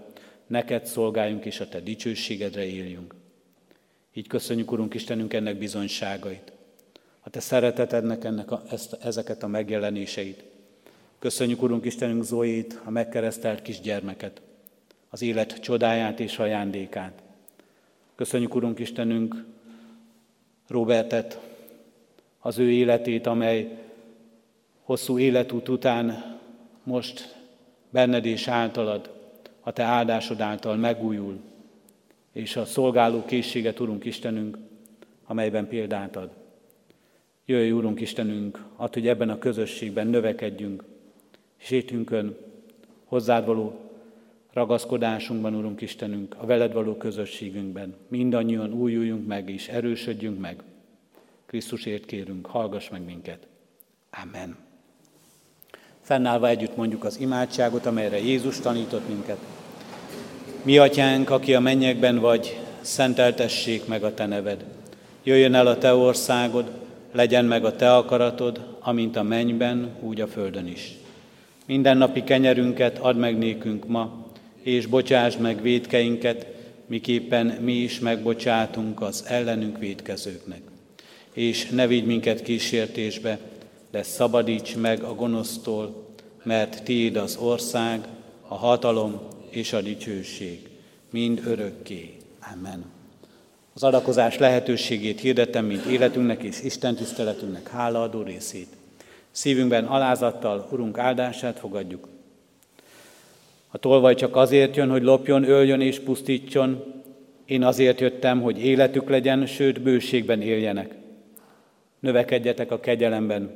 [0.46, 3.14] neked szolgáljunk és a te dicsőségedre éljünk.
[4.14, 6.52] Így köszönjük, Urunk Istenünk, ennek bizonyságait.
[7.20, 10.44] A te szeretetednek ennek a, ezt, ezeket a megjelenéseit.
[11.18, 14.40] Köszönjük, Urunk Istenünk, Zoét, a megkeresztelt kisgyermeket,
[15.10, 17.22] az élet csodáját és ajándékát.
[18.14, 19.44] Köszönjük, Urunk Istenünk,
[20.68, 21.40] Robertet,
[22.40, 23.78] az ő életét, amely
[24.82, 26.38] hosszú életút után
[26.82, 27.36] most
[27.90, 29.10] benned és általad,
[29.60, 31.40] a te áldásod által megújul,
[32.32, 34.58] és a szolgáló készséget, Urunk Istenünk,
[35.24, 36.30] amelyben példát ad.
[37.44, 40.84] Jöjj, Úrunk Istenünk, add, hogy ebben a közösségben növekedjünk,
[41.56, 42.36] sétünkön,
[43.04, 43.89] hozzád való
[44.52, 47.94] ragaszkodásunkban, Urunk Istenünk, a veled való közösségünkben.
[48.08, 50.62] Mindannyian újuljunk meg és erősödjünk meg.
[51.46, 53.46] Krisztusért kérünk, hallgass meg minket.
[54.22, 54.56] Amen.
[56.00, 59.38] Fennállva együtt mondjuk az imádságot, amelyre Jézus tanított minket.
[60.62, 64.64] Mi atyánk, aki a mennyekben vagy, szenteltessék meg a te neved.
[65.22, 66.70] Jöjjön el a te országod,
[67.12, 70.98] legyen meg a te akaratod, amint a mennyben, úgy a földön is.
[71.66, 74.19] Minden napi kenyerünket add meg nékünk ma,
[74.62, 76.46] és bocsáss meg védkeinket,
[76.86, 80.60] miképpen mi is megbocsátunk az ellenünk védkezőknek.
[81.32, 83.38] És ne vigy minket kísértésbe,
[83.90, 86.08] de szabadíts meg a gonosztól,
[86.42, 88.08] mert tiéd az ország,
[88.48, 90.68] a hatalom és a dicsőség,
[91.10, 92.16] mind örökké.
[92.54, 92.84] Amen.
[93.74, 98.68] Az adakozás lehetőségét hirdetem, mint életünknek és Isten tiszteletünknek hálaadó részét.
[99.30, 102.08] Szívünkben alázattal Urunk áldását fogadjuk.
[103.70, 106.84] A tolvaj csak azért jön, hogy lopjon, öljön és pusztítson.
[107.44, 110.94] Én azért jöttem, hogy életük legyen, sőt bőségben éljenek.
[112.00, 113.50] Növekedjetek a kegyelemben,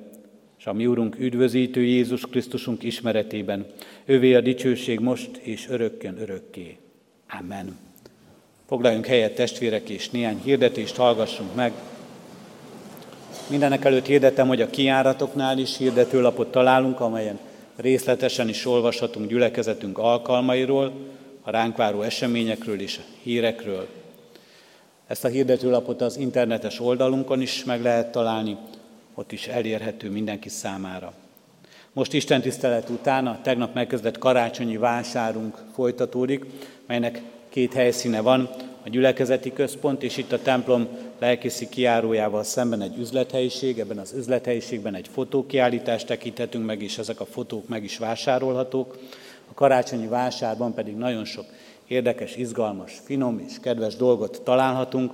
[0.58, 3.66] és a mi Úrunk üdvözítő Jézus Krisztusunk ismeretében.
[4.04, 6.76] Ővé a dicsőség most és örökken örökké.
[7.40, 7.78] Amen.
[8.66, 11.72] Foglaljunk helyet testvérek, és néhány hirdetést hallgassunk meg.
[13.50, 17.38] Mindenek előtt hirdetem, hogy a kiáratoknál is hirdetőlapot találunk, amelyen
[17.76, 20.92] részletesen is olvashatunk gyülekezetünk alkalmairól,
[21.42, 23.88] a ránk váró eseményekről és hírekről.
[25.06, 28.56] Ezt a hirdetőlapot az internetes oldalunkon is meg lehet találni,
[29.14, 31.12] ott is elérhető mindenki számára.
[31.92, 36.44] Most Isten tisztelet után a tegnap megkezdett karácsonyi vásárunk folytatódik,
[36.86, 38.50] melynek két helyszíne van,
[38.84, 40.88] a gyülekezeti központ, és itt a templom
[41.18, 47.24] lelkészi kiárójával szemben egy üzlethelyiség, ebben az üzlethelyiségben egy fotókiállítást tekinthetünk meg, és ezek a
[47.24, 48.98] fotók meg is vásárolhatók.
[49.50, 51.44] A karácsonyi vásárban pedig nagyon sok
[51.86, 55.12] érdekes, izgalmas, finom és kedves dolgot találhatunk,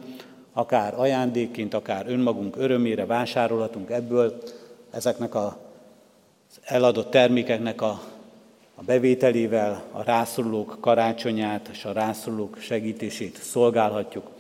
[0.52, 4.42] akár ajándékként, akár önmagunk örömére vásárolhatunk ebből,
[4.90, 5.59] ezeknek a
[6.64, 8.02] eladott termékeknek a,
[8.81, 14.31] a bevételével a rászorulók karácsonyát és a rászorulók segítését szolgálhatjuk.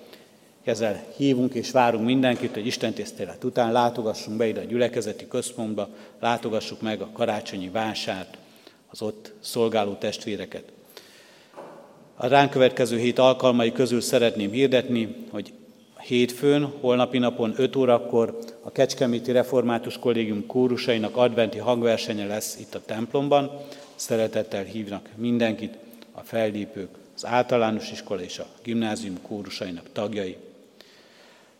[0.64, 5.88] Ezzel hívunk és várunk mindenkit, hogy Isten tisztelet után látogassunk be ide a gyülekezeti központba,
[6.20, 8.36] látogassuk meg a karácsonyi vásárt,
[8.90, 10.64] az ott szolgáló testvéreket.
[12.16, 15.52] A ránk következő hét alkalmai közül szeretném hirdetni, hogy
[15.98, 22.80] hétfőn, holnapi napon 5 órakor a Kecskeméti Református Kollégium kórusainak adventi hangversenye lesz itt a
[22.86, 23.50] templomban.
[24.00, 25.76] Szeretettel hívnak mindenkit,
[26.12, 30.36] a fellépők, az általános iskola és a gimnázium kórusainak tagjai.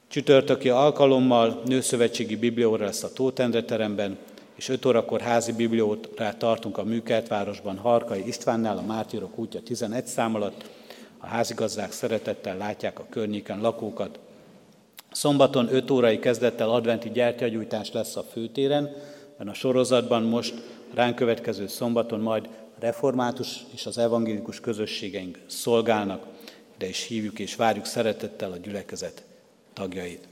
[0.08, 4.18] Csütörtöki alkalommal nőszövetségi biblióra lesz a Tótendre teremben,
[4.54, 10.34] és 5 órakor házi bibliórát tartunk a Műkertvárosban Harkai Istvánnál, a Mártírok útja 11 szám
[10.34, 10.70] alatt.
[11.18, 14.18] A házigazdák szeretettel látják a környéken lakókat.
[15.12, 18.82] Szombaton 5 órai kezdettel adventi gyertyagyújtás lesz a főtéren,
[19.36, 20.54] mert a sorozatban most
[20.94, 22.48] ránk következő szombaton majd
[22.78, 26.26] református és az evangélikus közösségeink szolgálnak,
[26.78, 29.24] de is hívjuk és várjuk szeretettel a gyülekezet
[29.72, 30.28] tagjait.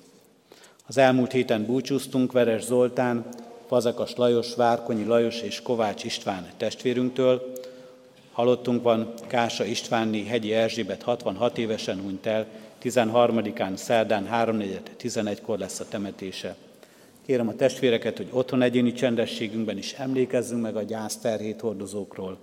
[0.86, 3.26] Az elmúlt héten búcsúztunk Veres Zoltán,
[3.66, 7.52] Fazekas Lajos, Várkonyi Lajos és Kovács István testvérünktől.
[8.32, 12.47] Halottunk van Kása Istvánni Hegyi Erzsébet 66 évesen hunyt el,
[12.82, 16.56] 13-án szerdán 3.4.11-kor lesz a temetése.
[17.28, 22.38] Kérem a testvéreket, hogy otthon egyéni csendességünkben is emlékezzünk meg a gyász terhét hordozókról,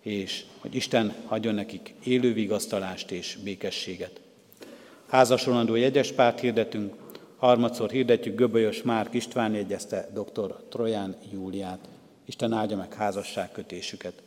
[0.00, 4.20] és hogy Isten hagyjon nekik élő vigasztalást és békességet.
[5.08, 6.94] Házasolandó jegyes párt hirdetünk,
[7.36, 10.56] harmadszor hirdetjük Göbölyös Márk István jegyezte dr.
[10.68, 11.88] Troján Júliát.
[12.24, 14.22] Isten áldja meg házasságkötésüket.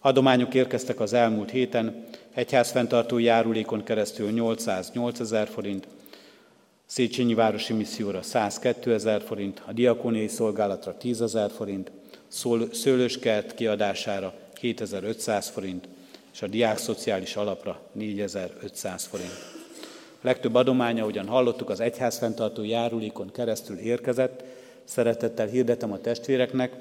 [0.00, 5.86] Adományok érkeztek az elmúlt héten, egyházfenntartó járulékon keresztül 808 ezer forint,
[6.90, 11.90] Széchenyi Városi Misszióra 102 ezer forint, a diakóniai szolgálatra 10 ezer forint,
[12.72, 15.88] szőlőskert kiadására 2500 forint,
[16.32, 19.30] és a diák szociális alapra 4500 forint.
[20.22, 24.44] A legtöbb adománya, ugyan hallottuk, az egyházfenntartó járulékon keresztül érkezett.
[24.84, 26.72] Szeretettel hirdetem a testvéreknek,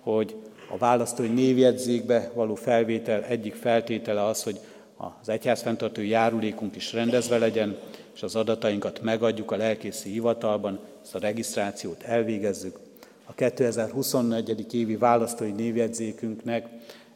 [0.00, 0.34] hogy
[0.70, 4.60] a választói névjegyzékbe való felvétel egyik feltétele az, hogy
[4.98, 7.76] az egyházfenntartó járulékunk is rendezve legyen,
[8.14, 12.78] és az adatainkat megadjuk a lelkészi hivatalban, ezt a regisztrációt elvégezzük.
[13.24, 14.74] A 2024.
[14.74, 16.66] évi választói névjegyzékünknek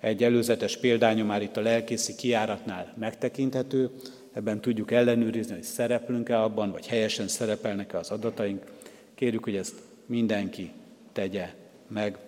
[0.00, 3.90] egy előzetes példánya már itt a lelkészi kiáratnál megtekinthető,
[4.32, 8.64] ebben tudjuk ellenőrizni, hogy szereplünk-e abban, vagy helyesen szerepelnek-e az adataink.
[9.14, 9.74] Kérjük, hogy ezt
[10.06, 10.70] mindenki
[11.12, 11.54] tegye
[11.88, 12.18] meg.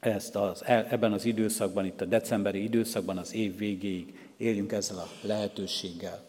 [0.00, 5.08] Ezt az, ebben az időszakban, itt a decemberi időszakban, az év végéig éljünk ezzel a
[5.20, 6.22] lehetőséggel.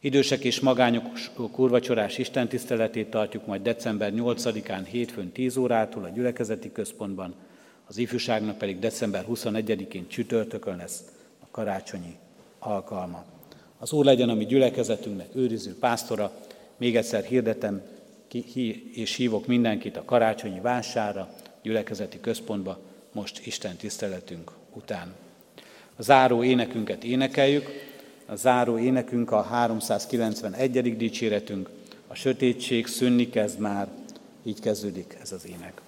[0.00, 1.04] Idősek és magányok
[1.52, 7.34] kurvacsorás istentiszteletét tartjuk majd december 8-án hétfőn 10 órától a gyülekezeti központban,
[7.86, 11.02] az ifjúságnak pedig december 21-én csütörtökön lesz
[11.40, 12.16] a karácsonyi
[12.58, 13.24] alkalma.
[13.78, 16.32] Az Úr legyen a mi gyülekezetünknek őriző pásztora.
[16.76, 17.82] Még egyszer hirdetem
[18.92, 22.78] és hívok mindenkit a karácsonyi vására, gyülekezeti központba,
[23.12, 25.14] most Isten tiszteletünk után.
[25.98, 27.66] A záró énekünket énekeljük,
[28.26, 30.96] a záró énekünk a 391.
[30.96, 31.68] dicséretünk,
[32.06, 33.88] a sötétség szűnni kezd már,
[34.44, 35.80] így kezdődik ez az ének.